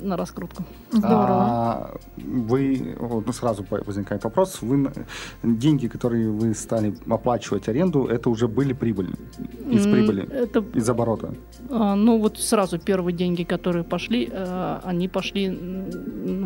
на 0.00 0.16
раскрутку. 0.16 0.64
Здорово. 0.90 1.26
А 1.28 1.96
вы, 2.16 2.96
вот, 2.98 3.26
ну, 3.26 3.32
сразу 3.32 3.64
возникает 3.70 4.24
вопрос, 4.24 4.62
вы 4.62 4.90
деньги, 5.42 5.88
которые 5.88 6.30
вы 6.30 6.54
стали 6.54 6.94
оплачивать 7.08 7.68
аренду, 7.68 8.06
это 8.06 8.30
уже 8.30 8.48
были 8.48 8.72
прибыль, 8.72 9.14
из 9.70 9.82
прибыли, 9.82 10.26
это, 10.30 10.64
из 10.74 10.88
оборота? 10.88 11.34
А, 11.70 11.94
ну 11.94 12.18
вот 12.18 12.38
сразу 12.38 12.78
первые 12.78 13.14
деньги, 13.14 13.44
которые 13.44 13.84
пошли, 13.84 14.28
э, 14.32 14.80
они 14.84 15.08
пошли 15.08 15.50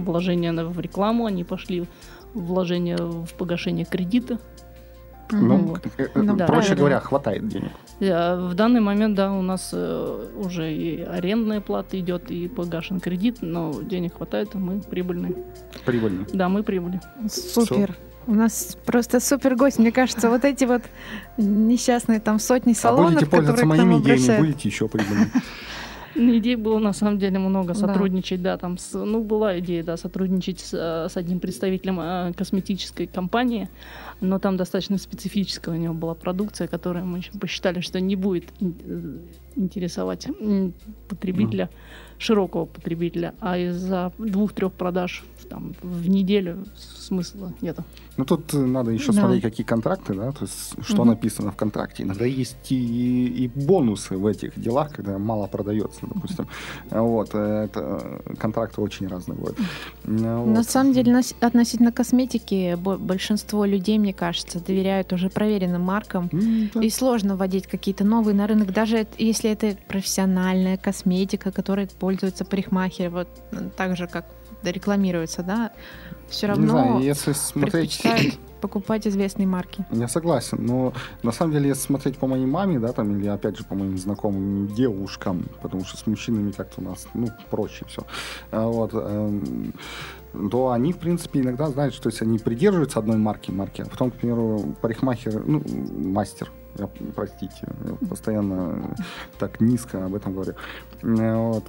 вложения 0.05 0.53
в 0.53 0.81
рекламу, 0.81 1.27
они 1.27 1.45
пошли 1.45 1.87
вложения 2.35 2.97
в 2.97 3.35
погашение 3.35 3.85
кредита. 3.85 4.39
Ну, 5.33 5.57
вот. 5.57 5.85
Ну, 6.15 6.37
проще 6.37 6.47
правильно. 6.47 6.77
говоря, 6.77 7.01
хватает 7.01 7.49
денег. 7.49 7.71
В 8.01 8.55
данный 8.55 8.81
момент, 8.81 9.15
да, 9.15 9.33
у 9.33 9.43
нас 9.43 9.71
э, 9.73 10.27
уже 10.37 10.73
и 10.73 11.03
арендная 11.03 11.61
плата 11.61 11.99
идет, 11.99 12.31
и 12.31 12.49
погашен 12.49 13.01
кредит, 13.01 13.39
но 13.41 13.75
денег 13.83 14.17
хватает, 14.17 14.55
мы 14.55 14.81
прибыльные. 14.81 15.35
Прибыльные? 15.85 16.27
Да, 16.33 16.49
мы 16.49 16.63
прибыли. 16.63 17.01
Супер. 17.29 17.93
Все. 17.93 18.11
У 18.27 18.35
нас 18.35 18.77
просто 18.85 19.19
супер 19.19 19.57
гость. 19.57 19.79
Мне 19.79 19.93
кажется, 19.93 20.31
вот 20.31 20.45
эти 20.45 20.65
вот 20.65 20.83
несчастные 21.37 22.21
там 22.21 22.39
сотни 22.39 22.75
салонов, 22.75 23.11
а 23.11 23.15
будете 23.15 23.31
пользоваться 23.31 23.67
моими 23.67 23.99
идеями, 23.99 24.39
будете 24.41 24.69
еще 24.69 24.89
прибыльными. 24.89 25.31
Идей 26.15 26.57
было 26.57 26.79
на 26.79 26.93
самом 26.93 27.19
деле 27.19 27.39
много. 27.39 27.75
Сотрудничать, 27.75 28.43
да, 28.43 28.57
там, 28.57 28.79
с, 28.79 28.93
ну 28.93 29.23
была 29.23 29.59
идея, 29.61 29.85
да, 29.85 29.97
сотрудничать 29.97 30.61
с, 30.61 30.75
с 31.09 31.17
одним 31.17 31.41
представителем 31.41 32.01
э, 32.01 32.33
косметической 32.37 33.07
компании, 33.07 33.69
но 34.21 34.39
там 34.39 34.57
достаточно 34.57 34.99
специфическая 34.99 35.75
у 35.75 35.79
него 35.79 35.95
была 35.95 36.15
продукция, 36.15 36.67
которая 36.69 37.05
мы 37.05 37.23
посчитали, 37.41 37.81
что 37.81 38.01
не 38.01 38.17
будет 38.17 38.45
э, 38.61 38.65
интересовать 39.57 40.27
потребителя, 41.09 41.65
mm. 41.65 42.10
Широкого 42.21 42.67
потребителя, 42.67 43.35
а 43.41 43.59
из-за 43.59 44.13
двух-трех 44.19 44.73
продаж 44.73 45.25
там, 45.49 45.75
в 45.83 46.09
неделю 46.09 46.65
смысла 46.77 47.53
нету. 47.61 47.83
Ну 48.17 48.25
тут 48.25 48.53
надо 48.53 48.91
еще 48.91 49.13
да. 49.13 49.21
смотреть, 49.21 49.43
какие 49.43 49.67
контракты, 49.67 50.15
да, 50.15 50.31
то 50.33 50.45
есть 50.45 50.75
что 50.83 51.03
угу. 51.03 51.05
написано 51.07 51.51
в 51.51 51.57
контракте. 51.57 52.03
Иногда 52.03 52.27
есть 52.27 52.71
и, 52.71 53.27
и 53.27 53.49
бонусы 53.49 54.17
в 54.17 54.27
этих 54.27 54.61
делах, 54.61 54.93
когда 54.93 55.19
мало 55.19 55.47
продается, 55.47 56.01
допустим. 56.03 56.47
Вот, 56.91 57.35
это 57.35 58.23
контракты 58.39 58.81
очень 58.81 59.09
разные 59.09 59.37
бывают. 59.37 59.59
Вот. 60.05 60.47
На 60.47 60.63
самом 60.63 60.93
деле, 60.93 61.21
относительно 61.41 61.93
косметики, 61.93 62.77
большинство 62.77 63.65
людей, 63.65 63.99
мне 63.99 64.13
кажется, 64.13 64.61
доверяют 64.61 65.13
уже 65.13 65.31
проверенным 65.31 65.83
маркам. 65.83 66.29
Mm, 66.33 66.85
И 66.85 66.91
сложно 66.91 67.37
вводить 67.37 67.67
какие-то 67.67 68.05
новые 68.05 68.35
на 68.35 68.47
рынок, 68.47 68.73
даже 68.73 69.07
если 69.19 69.51
это 69.51 69.77
профессиональная 69.89 70.77
косметика, 70.77 71.51
которой 71.51 71.89
пользуются 72.11 72.45
парикмахеры, 72.45 73.11
вот 73.11 73.29
так 73.77 73.97
же, 73.97 74.09
как 74.09 74.25
рекламируется, 74.65 75.45
да, 75.45 75.71
все 76.29 76.49
равно 76.49 76.65
не 76.65 76.71
знаю, 76.71 76.99
если 77.01 77.33
смотреть... 77.33 78.03
покупать 78.61 79.07
известные 79.07 79.47
марки. 79.47 79.87
Я 79.91 80.09
согласен, 80.09 80.59
но 80.67 80.93
на 81.23 81.33
самом 81.33 81.53
деле, 81.53 81.69
если 81.69 81.83
смотреть 81.83 82.19
по 82.19 82.27
моей 82.27 82.47
маме, 82.47 82.79
да, 82.79 82.93
там, 82.93 83.17
или 83.17 83.29
опять 83.29 83.57
же 83.57 83.65
по 83.65 83.75
моим 83.75 83.97
знакомым 83.97 84.67
девушкам, 84.67 85.47
потому 85.63 85.85
что 85.85 85.97
с 85.97 86.07
мужчинами 86.07 86.51
как-то 86.51 86.81
у 86.81 86.85
нас, 86.85 87.07
ну, 87.15 87.29
проще 87.49 87.85
все, 87.87 88.03
а 88.51 88.67
вот, 88.67 88.91
эм, 88.93 89.73
то 90.51 90.73
они, 90.73 90.93
в 90.93 90.99
принципе, 90.99 91.41
иногда 91.41 91.71
знают, 91.71 91.95
что 91.95 92.11
если 92.11 92.25
они 92.25 92.39
придерживаются 92.39 92.99
одной 92.99 93.17
марки, 93.17 93.51
марки, 93.51 93.83
а 93.83 93.87
потом, 93.87 94.11
к 94.11 94.15
примеру, 94.17 94.75
парикмахер, 94.83 95.43
ну, 95.47 95.63
мастер, 95.97 96.51
я, 96.79 96.89
простите, 97.15 97.69
я 97.85 98.09
постоянно 98.09 98.95
так 99.39 99.61
низко 99.61 100.05
об 100.05 100.15
этом 100.15 100.35
говорю, 100.35 100.55
э, 101.03 101.35
вот, 101.35 101.65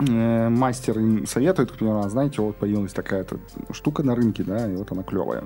мастер 0.00 0.98
им 0.98 1.26
советует, 1.26 1.72
к 1.72 1.74
примеру, 1.74 2.00
«А 2.00 2.08
знаете, 2.08 2.42
вот 2.42 2.56
появилась 2.56 2.92
такая-то 2.92 3.38
штука 3.72 4.02
на 4.02 4.14
рынке, 4.14 4.42
да, 4.42 4.70
и 4.70 4.74
вот 4.74 4.90
она 4.92 5.02
клевая. 5.02 5.44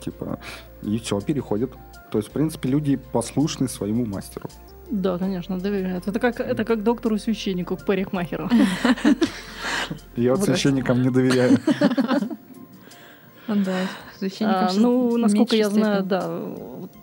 Типа, 0.00 0.38
и 0.82 0.98
все, 0.98 1.20
переходит. 1.20 1.72
То 2.10 2.18
есть, 2.18 2.28
в 2.30 2.32
принципе, 2.32 2.68
люди 2.68 2.96
послушны 2.96 3.68
своему 3.68 4.06
мастеру. 4.06 4.48
Да, 4.90 5.18
конечно, 5.18 5.58
доверяют. 5.58 6.06
Это 6.06 6.20
как, 6.20 6.40
это 6.40 6.64
как 6.64 6.82
доктору-священнику, 6.82 7.76
к 7.76 7.84
парикмахеру. 7.84 8.48
Я 10.16 10.34
вот 10.34 10.44
священникам 10.44 11.02
не 11.02 11.10
доверяю. 11.10 11.58
Да, 13.48 13.76
а, 14.40 14.72
Ну, 14.74 15.16
насколько 15.18 15.54
я 15.54 15.70
знаю, 15.70 16.02
да, 16.02 16.42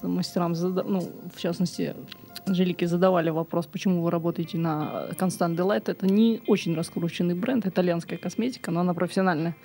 мастерам, 0.02 0.54
ну, 0.54 1.10
в 1.34 1.40
частности, 1.40 1.96
Анжелике 2.46 2.88
задавали 2.88 3.30
вопрос, 3.30 3.68
почему 3.68 4.02
вы 4.02 4.12
работаете 4.12 4.58
на 4.58 5.08
Constant 5.18 5.56
Delight. 5.56 5.84
Это 5.88 6.08
не 6.08 6.42
очень 6.48 6.76
раскрученный 6.76 7.36
бренд, 7.36 7.66
итальянская 7.66 8.18
косметика, 8.18 8.72
но 8.72 8.82
она 8.82 8.94
профессиональная. 8.94 9.56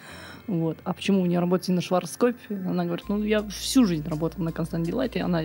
Вот. 0.47 0.79
А 0.85 0.95
почему 0.95 1.23
вы 1.23 1.29
не 1.29 1.39
работаете 1.39 1.73
на 1.73 1.81
Шварцкопе? 1.81 2.39
Она 2.51 2.85
говорит, 2.85 3.09
ну, 3.09 3.23
я 3.23 3.43
всю 3.49 3.85
жизнь 3.85 4.09
работала 4.09 4.45
на 4.45 4.49
Constant 4.51 4.85
Delight, 4.85 5.17
и 5.17 5.21
она 5.21 5.43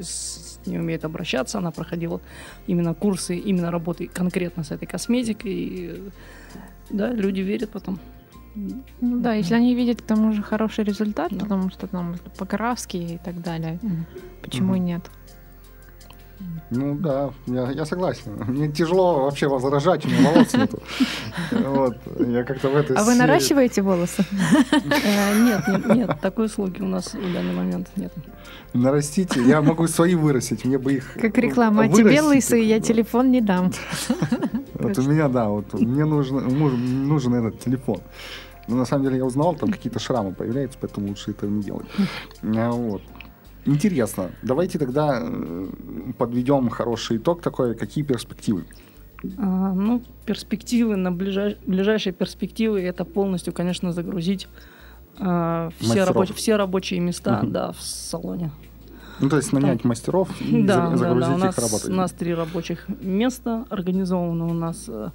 с 0.00 0.60
ней 0.66 0.78
умеет 0.78 1.04
обращаться, 1.04 1.58
она 1.58 1.70
проходила 1.70 2.20
именно 2.66 2.94
курсы, 2.94 3.36
именно 3.36 3.70
работы 3.70 4.06
конкретно 4.06 4.64
с 4.64 4.70
этой 4.70 4.86
косметикой. 4.86 5.52
И, 5.52 6.02
да, 6.90 7.12
люди 7.12 7.40
верят 7.40 7.70
потом. 7.70 7.98
Ну 8.54 9.20
да, 9.20 9.34
если 9.34 9.54
они 9.54 9.74
видят 9.74 10.02
к 10.02 10.04
тому 10.04 10.32
же 10.32 10.42
хороший 10.42 10.84
результат, 10.84 11.30
да. 11.30 11.40
потому 11.40 11.70
что 11.70 11.86
там 11.86 12.16
покраски 12.36 12.96
и 12.96 13.18
так 13.18 13.40
далее, 13.40 13.78
mm 13.82 14.04
почему 14.42 14.74
mm 14.74 14.78
нет? 14.78 15.10
Ну 16.70 16.94
да, 16.96 17.30
я, 17.46 17.70
я 17.70 17.84
согласен. 17.86 18.32
Мне 18.46 18.70
тяжело 18.70 19.24
вообще 19.24 19.48
возражать, 19.48 20.04
у 20.04 20.08
меня 20.08 20.30
волос 20.30 20.52
нету. 20.52 20.82
Вот, 21.50 21.96
я 22.20 22.44
как-то 22.44 22.68
в 22.68 22.76
этой 22.76 22.96
А 22.96 23.04
вы 23.04 23.14
наращиваете 23.14 23.82
волосы? 23.82 24.24
Э, 24.72 25.38
нет, 25.42 25.68
нет, 25.68 25.96
нет, 25.96 26.20
такой 26.20 26.46
услуги 26.46 26.82
у 26.82 26.86
нас 26.86 27.14
в 27.14 27.32
данный 27.32 27.54
момент 27.54 27.88
нет. 27.96 28.12
Нарастите, 28.74 29.42
я 29.42 29.62
могу 29.62 29.86
свои 29.88 30.14
вырастить, 30.14 30.64
мне 30.64 30.78
бы 30.78 30.92
их 30.92 31.14
Как 31.14 31.38
реклама, 31.38 31.84
а 31.84 31.88
тебе 31.88 32.20
лысый, 32.20 32.64
я 32.66 32.80
телефон 32.80 33.30
не 33.30 33.40
дам. 33.40 33.72
Вот 34.74 34.96
у 34.96 35.02
меня, 35.02 35.26
да, 35.28 35.48
вот 35.48 35.74
мне 35.74 36.04
нужен, 36.04 36.36
нужен 37.08 37.34
этот 37.34 37.58
телефон. 37.58 38.00
Но 38.68 38.76
на 38.76 38.84
самом 38.84 39.04
деле 39.04 39.16
я 39.16 39.24
узнал, 39.24 39.56
там 39.56 39.72
какие-то 39.72 39.98
шрамы 39.98 40.32
появляются, 40.32 40.78
поэтому 40.80 41.08
лучше 41.08 41.32
этого 41.32 41.50
не 41.50 41.62
делать. 41.62 41.86
А 42.42 42.70
вот. 42.70 43.02
Интересно. 43.68 44.30
Давайте 44.42 44.78
тогда 44.78 45.20
э, 45.22 45.68
подведем 46.16 46.70
хороший 46.70 47.18
итог 47.18 47.42
такой. 47.42 47.74
Какие 47.74 48.02
перспективы? 48.02 48.64
А, 49.36 49.72
ну, 49.74 50.02
перспективы 50.24 50.96
на 50.96 51.12
ближай... 51.12 51.58
ближайшие 51.66 52.12
перспективы 52.12 52.80
это 52.80 53.04
полностью, 53.04 53.52
конечно, 53.52 53.92
загрузить 53.92 54.48
а, 55.18 55.70
все, 55.80 56.04
рабоч... 56.04 56.32
все 56.32 56.56
рабочие 56.56 57.00
места 57.00 57.40
угу. 57.42 57.50
да, 57.50 57.72
в 57.72 57.80
салоне. 57.82 58.52
Ну, 59.20 59.28
то 59.28 59.36
есть 59.36 59.52
нанять 59.52 59.82
Там... 59.82 59.88
мастеров 59.90 60.28
и 60.40 60.62
да, 60.62 60.96
загрузить 60.96 61.20
да, 61.20 61.28
да. 61.28 61.34
У 61.34 61.38
нас, 61.38 61.58
их 61.58 61.64
работой. 61.64 61.90
У 61.90 61.94
нас 61.94 62.12
три 62.12 62.34
рабочих 62.34 62.86
места 63.00 63.66
организовано. 63.68 64.46
У 64.46 64.54
нас 64.54 64.84
э, 64.88 65.10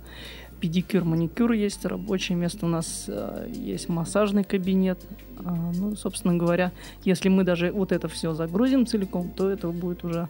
педикюр, 0.63 1.04
маникюр 1.04 1.52
есть, 1.52 1.84
рабочее 1.84 2.38
место 2.38 2.65
у 2.65 2.69
нас 2.69 3.04
э, 3.10 3.52
есть 3.54 3.89
массажный 3.89 4.45
кабинет. 4.45 4.97
А, 5.43 5.71
ну, 5.76 5.93
собственно 5.97 6.36
говоря, 6.36 6.71
если 7.04 7.28
мы 7.28 7.43
даже 7.43 7.73
вот 7.73 7.91
это 7.91 8.08
все 8.08 8.34
загрузим 8.34 8.86
целиком, 8.86 9.30
то 9.30 9.49
это 9.49 9.67
будет 9.67 10.06
уже 10.06 10.30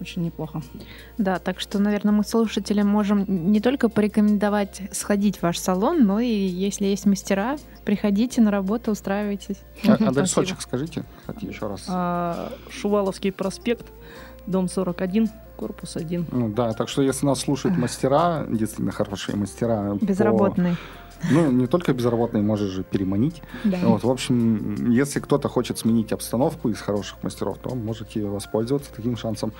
очень 0.00 0.22
неплохо. 0.22 0.62
Да, 1.18 1.40
так 1.40 1.58
что, 1.58 1.80
наверное, 1.80 2.12
мы 2.12 2.22
слушателям 2.22 2.86
можем 2.86 3.24
не 3.50 3.60
только 3.60 3.88
порекомендовать 3.88 4.82
сходить 4.92 5.38
в 5.38 5.42
ваш 5.42 5.58
салон, 5.58 6.06
но 6.06 6.20
и 6.20 6.28
если 6.28 6.84
есть 6.84 7.04
мастера, 7.04 7.56
приходите 7.84 8.40
на 8.40 8.52
работу, 8.52 8.92
устраивайтесь. 8.92 9.58
А, 9.84 9.94
адресочек 10.08 10.60
скажите, 10.60 11.02
кстати, 11.18 11.44
еще 11.44 11.66
раз. 11.66 11.86
А, 11.88 12.52
Шуваловский 12.70 13.32
проспект, 13.32 13.86
дом 14.46 14.68
41, 14.68 15.28
корпус 15.56 15.96
один. 15.96 16.26
Ну 16.32 16.48
да, 16.48 16.72
так 16.72 16.88
что 16.88 17.02
если 17.02 17.26
нас 17.26 17.40
слушают 17.40 17.76
мастера, 17.76 18.46
действительно 18.48 18.92
хорошие 18.92 19.36
мастера. 19.36 19.96
Безработные. 20.00 20.74
По... 20.74 21.26
Ну, 21.30 21.50
не 21.50 21.66
только 21.66 21.94
безработные, 21.94 22.42
можешь 22.42 22.70
же 22.70 22.84
переманить. 22.84 23.42
Да. 23.64 23.78
Вот, 23.84 24.04
в 24.04 24.10
общем, 24.10 24.90
если 24.90 25.20
кто-то 25.20 25.48
хочет 25.48 25.78
сменить 25.78 26.12
обстановку 26.12 26.68
из 26.68 26.80
хороших 26.80 27.22
мастеров, 27.22 27.58
то 27.58 27.74
можете 27.74 28.26
воспользоваться 28.26 28.90
таким 28.94 29.16
шансом 29.16 29.52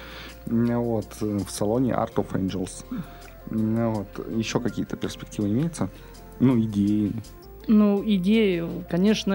вот, 0.46 1.06
в 1.20 1.48
салоне 1.48 1.92
Art 1.92 2.14
of 2.16 2.32
Angels. 2.32 2.84
Вот. 3.46 4.36
Еще 4.36 4.60
какие-то 4.60 4.96
перспективы 4.96 5.48
имеются? 5.48 5.88
Ну, 6.40 6.60
идеи. 6.60 7.12
Ну, 7.68 8.02
идеи, 8.04 8.64
конечно, 8.90 9.34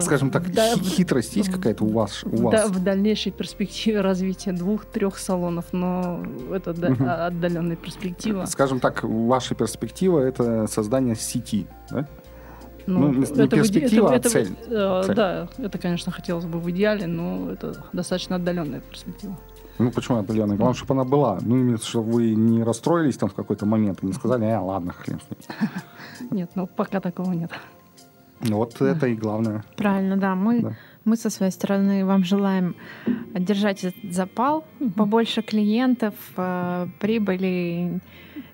Скажем 0.00 0.30
так, 0.30 0.50
да- 0.52 0.74
хи- 0.76 0.84
хитрость 0.84 1.36
есть 1.36 1.50
какая-то 1.50 1.84
у 1.84 1.88
вас? 1.92 2.22
У 2.24 2.28
в, 2.28 2.50
да- 2.50 2.66
вас? 2.66 2.70
в 2.70 2.82
дальнейшей 2.82 3.32
перспективе 3.32 4.00
развития 4.00 4.52
двух-трех 4.52 5.18
салонов, 5.18 5.66
но 5.72 6.22
это 6.52 6.72
да- 6.72 6.94
а- 7.00 7.26
отдаленная 7.26 7.76
перспектива. 7.76 8.44
Скажем 8.46 8.80
так, 8.80 9.02
ваша 9.02 9.54
перспектива 9.54 10.20
это 10.20 10.66
создание 10.66 11.16
сети, 11.16 11.66
да? 11.90 12.06
Ну, 12.86 13.08
не 13.12 13.24
в 13.24 13.30
иде- 13.30 13.48
перспектива, 13.48 14.14
а 14.14 14.20
цель. 14.20 14.56
э, 14.68 15.02
Цель. 15.06 15.14
Да, 15.14 15.48
это, 15.58 15.78
конечно, 15.78 16.10
хотелось 16.10 16.46
бы 16.46 16.58
в 16.58 16.70
идеале, 16.70 17.06
но 17.06 17.50
это 17.50 17.84
достаточно 17.92 18.36
отдаленная 18.36 18.80
перспектива. 18.80 19.36
Ну 19.78 19.90
почему 19.92 20.18
отдаленная? 20.18 20.56
Главное, 20.56 20.74
чтобы 20.76 20.94
она 20.94 21.04
была. 21.04 21.38
Ну, 21.40 21.56
именно, 21.56 21.78
чтобы 21.78 22.10
вы 22.12 22.34
не 22.34 22.62
расстроились 22.62 23.16
там 23.16 23.28
в 23.30 23.34
какой-то 23.34 23.64
момент 23.64 24.02
и 24.02 24.06
не 24.06 24.12
сказали, 24.12 24.44
а, 24.44 24.60
ладно, 24.60 24.92
хрен 24.92 25.20
с 25.20 25.30
ним. 25.30 25.68
Нет, 26.30 26.50
ну 26.54 26.66
пока 26.66 27.00
такого 27.00 27.32
нет. 27.32 27.50
Ну, 28.42 28.56
Вот 28.56 28.80
это 28.80 29.06
и 29.06 29.14
главное. 29.14 29.64
Правильно, 29.76 30.16
да. 30.16 30.34
Мы, 30.34 30.60
Да. 30.62 30.72
мы 31.04 31.16
со 31.16 31.30
своей 31.30 31.52
стороны 31.52 32.04
вам 32.06 32.24
желаем 32.24 32.74
держать 33.34 33.84
этот 33.84 34.12
запал, 34.12 34.64
побольше 34.96 35.42
клиентов, 35.42 36.14
э, 36.36 36.86
прибыли, 37.00 38.00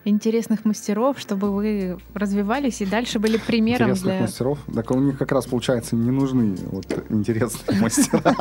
интересных 0.05 0.65
мастеров, 0.65 1.19
чтобы 1.19 1.53
вы 1.53 1.99
развивались 2.15 2.81
и 2.81 2.87
дальше 2.87 3.19
были 3.19 3.39
примером 3.39 3.91
Интересных 3.91 4.13
для... 4.15 4.21
мастеров. 4.23 4.59
Так 4.73 4.91
у 4.93 5.01
них 5.01 5.19
как 5.19 5.33
раз, 5.33 5.47
получается, 5.47 5.97
не 5.97 6.13
нужны 6.13 6.57
вот 6.71 6.87
интересные 7.11 7.81
мастера. 7.83 8.35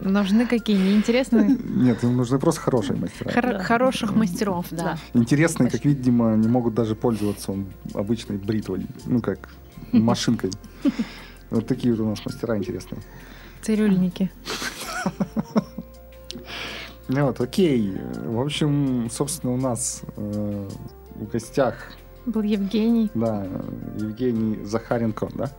Нужны 0.00 0.46
какие? 0.46 0.76
Неинтересные? 0.76 1.56
Нет, 1.68 2.04
им 2.04 2.16
нужны 2.16 2.38
просто 2.38 2.60
хорошие 2.60 2.96
мастера. 2.96 3.30
Хор- 3.32 3.42
Да. 3.54 3.58
Хороших 3.58 4.14
мастеров, 4.14 4.66
да. 4.70 4.98
Интересные, 5.14 5.68
как 5.68 5.84
видимо, 5.84 6.36
не 6.36 6.46
могут 6.48 6.74
даже 6.74 6.94
пользоваться 6.94 7.54
обычной 7.94 8.36
бритвой. 8.36 8.86
Ну, 9.06 9.20
как 9.20 9.48
машинкой. 9.92 10.50
Вот 11.50 11.66
такие 11.66 11.94
вот 11.94 12.02
у 12.02 12.08
нас 12.10 12.24
мастера 12.26 12.56
интересные. 12.56 13.00
Цирюльники. 13.62 14.30
Ну 17.08 17.24
вот, 17.26 17.40
окей. 17.40 17.96
В 18.24 18.40
общем, 18.40 19.08
собственно, 19.10 19.54
у 19.54 19.56
нас 19.56 20.02
э, 20.16 20.68
в 21.14 21.26
гостях, 21.28 21.74
Был 22.26 22.42
Евгений. 22.42 23.10
да, 23.14 23.46
Евгений 23.96 24.62
Захаренко, 24.64 25.28
да? 25.34 25.50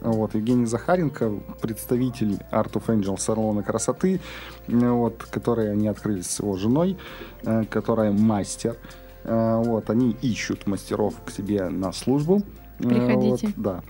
Вот, 0.00 0.34
Евгений 0.36 0.66
Захаренко, 0.66 1.40
представитель 1.60 2.38
Art 2.52 2.72
of 2.74 2.86
Angel 2.86 3.18
салона 3.18 3.64
красоты, 3.64 4.20
вот, 4.68 5.24
которые 5.24 5.72
они 5.72 5.88
открыли 5.88 6.20
с 6.20 6.38
его 6.38 6.56
женой, 6.56 6.96
э, 7.42 7.64
которая 7.64 8.12
мастер. 8.12 8.76
Э, 9.24 9.60
Вот, 9.64 9.90
они 9.90 10.16
ищут 10.22 10.68
мастеров 10.68 11.14
к 11.26 11.30
себе 11.32 11.68
на 11.68 11.92
службу. 11.92 12.42
Э, 12.82 12.88
Приходите. 12.88 13.46
вот, 13.48 13.54
да. 13.56 13.82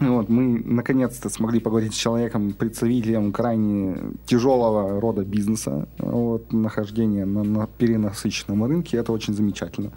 Вот, 0.00 0.30
мы 0.30 0.62
наконец-то 0.64 1.28
смогли 1.28 1.60
поговорить 1.60 1.92
с 1.92 1.96
человеком, 1.96 2.52
представителем 2.54 3.32
крайне 3.32 3.98
тяжелого 4.24 4.98
рода 4.98 5.24
бизнеса, 5.24 5.88
вот, 5.98 6.52
нахождение 6.54 7.26
на, 7.26 7.42
на 7.44 7.66
перенасыщенном 7.66 8.64
рынке, 8.64 8.96
это 8.96 9.12
очень 9.12 9.34
замечательно. 9.34 9.92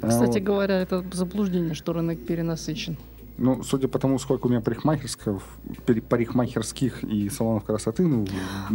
А, 0.00 0.08
Кстати 0.08 0.38
вот. 0.38 0.42
говоря, 0.46 0.80
это 0.80 1.04
заблуждение, 1.12 1.74
что 1.74 1.92
рынок 1.92 2.24
перенасыщен. 2.24 2.96
Ну, 3.36 3.62
судя 3.62 3.88
по 3.88 3.98
тому, 3.98 4.18
сколько 4.18 4.46
у 4.46 4.50
меня 4.50 4.60
парикмахерских, 4.62 5.42
парикмахерских 6.08 7.04
и 7.04 7.28
салонов 7.28 7.64
красоты, 7.64 8.06
ну, 8.06 8.24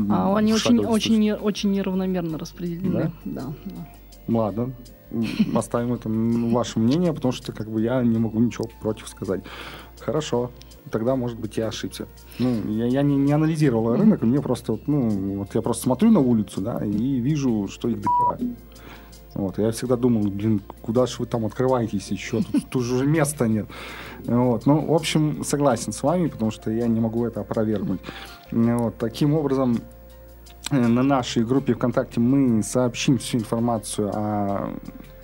А 0.10 0.36
они 0.38 0.54
очень, 0.54 0.78
очень, 0.80 1.18
не- 1.20 1.36
очень 1.36 1.72
неравномерно 1.72 2.38
распределены. 2.38 3.12
Да? 3.26 3.54
Да, 3.54 3.54
Ладно, 4.28 4.62
м, 4.64 4.74
оставим 5.56 5.94
это 5.94 6.10
ваше 6.10 6.80
мнение, 6.80 7.14
потому 7.14 7.32
что 7.32 7.52
как 7.52 7.70
бы 7.70 7.82
я 7.82 8.02
не 8.04 8.20
могу 8.20 8.40
ничего 8.40 8.70
против 8.82 9.08
сказать. 9.08 9.44
Хорошо, 10.00 10.52
тогда, 10.92 11.16
может 11.16 11.40
быть, 11.40 11.58
я 11.58 11.68
ошибся. 11.68 12.08
Ну, 12.40 12.72
я, 12.72 12.86
я 12.86 13.02
не, 13.02 13.16
не 13.16 13.34
анализировал 13.34 13.96
рынок, 13.96 14.22
мне 14.22 14.42
просто, 14.42 14.80
ну, 14.88 15.38
вот 15.38 15.56
я 15.56 15.62
просто 15.62 15.84
смотрю 15.84 16.12
на 16.12 16.20
улицу, 16.20 16.62
да, 16.62 16.84
и 16.84 17.20
вижу, 17.20 17.68
что 17.68 17.90
их 17.90 18.02
дохера. 18.02 18.56
Вот, 19.34 19.60
я 19.60 19.70
всегда 19.72 19.98
думал, 19.98 20.24
блин, 20.24 20.62
куда 20.82 21.06
же 21.06 21.18
вы 21.20 21.28
там 21.28 21.46
открываетесь 21.46 22.08
еще, 22.08 22.42
тут, 22.42 22.70
тут 22.70 22.84
же 22.84 23.06
места 23.06 23.48
нет. 23.48 23.68
Вот, 24.26 24.66
ну, 24.66 24.88
в 24.88 24.94
общем, 24.94 25.44
согласен 25.44 25.94
с 25.94 26.02
вами, 26.02 26.28
потому 26.28 26.50
что 26.50 26.72
я 26.72 26.88
не 26.88 27.00
могу 27.00 27.26
это 27.26 27.42
опровергнуть. 27.42 28.02
Вот, 28.52 28.98
таким 28.98 29.34
образом, 29.34 29.78
на 30.72 31.04
нашей 31.04 31.46
группе 31.46 31.74
ВКонтакте 31.74 32.20
мы 32.20 32.62
сообщим 32.64 33.18
всю 33.18 33.38
информацию 33.38 34.12
о 34.14 34.74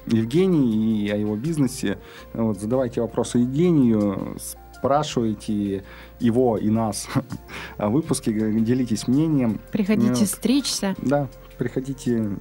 Евгении 0.07 1.05
и 1.05 1.09
о 1.09 1.17
его 1.17 1.35
бизнесе. 1.35 1.97
Вот, 2.33 2.59
задавайте 2.59 3.01
вопросы 3.01 3.39
Евгению, 3.39 4.37
спрашивайте 4.73 5.83
его 6.19 6.57
и 6.57 6.69
нас 6.69 7.07
о 7.77 7.89
выпуске, 7.89 8.31
делитесь 8.33 9.07
мнением. 9.07 9.61
Приходите 9.71 10.11
Вот. 10.11 10.27
стричься. 10.27 10.95
Да, 10.97 11.27
приходите 11.57 12.37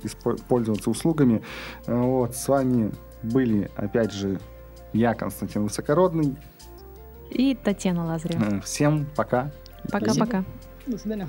пользоваться 0.48 0.90
услугами. 0.90 1.42
Э, 1.86 1.94
Вот, 2.00 2.34
с 2.34 2.48
вами 2.48 2.92
были, 3.22 3.70
опять 3.76 4.12
же, 4.12 4.40
я, 4.92 5.14
Константин 5.14 5.62
Высокородный. 5.64 6.36
И 7.30 7.54
Татьяна 7.54 8.04
Лазарева. 8.06 8.56
Э, 8.56 8.60
Всем 8.60 9.06
пока. 9.16 9.52
Пока-пока. 9.90 10.44
До 10.86 10.98
свидания. 10.98 11.28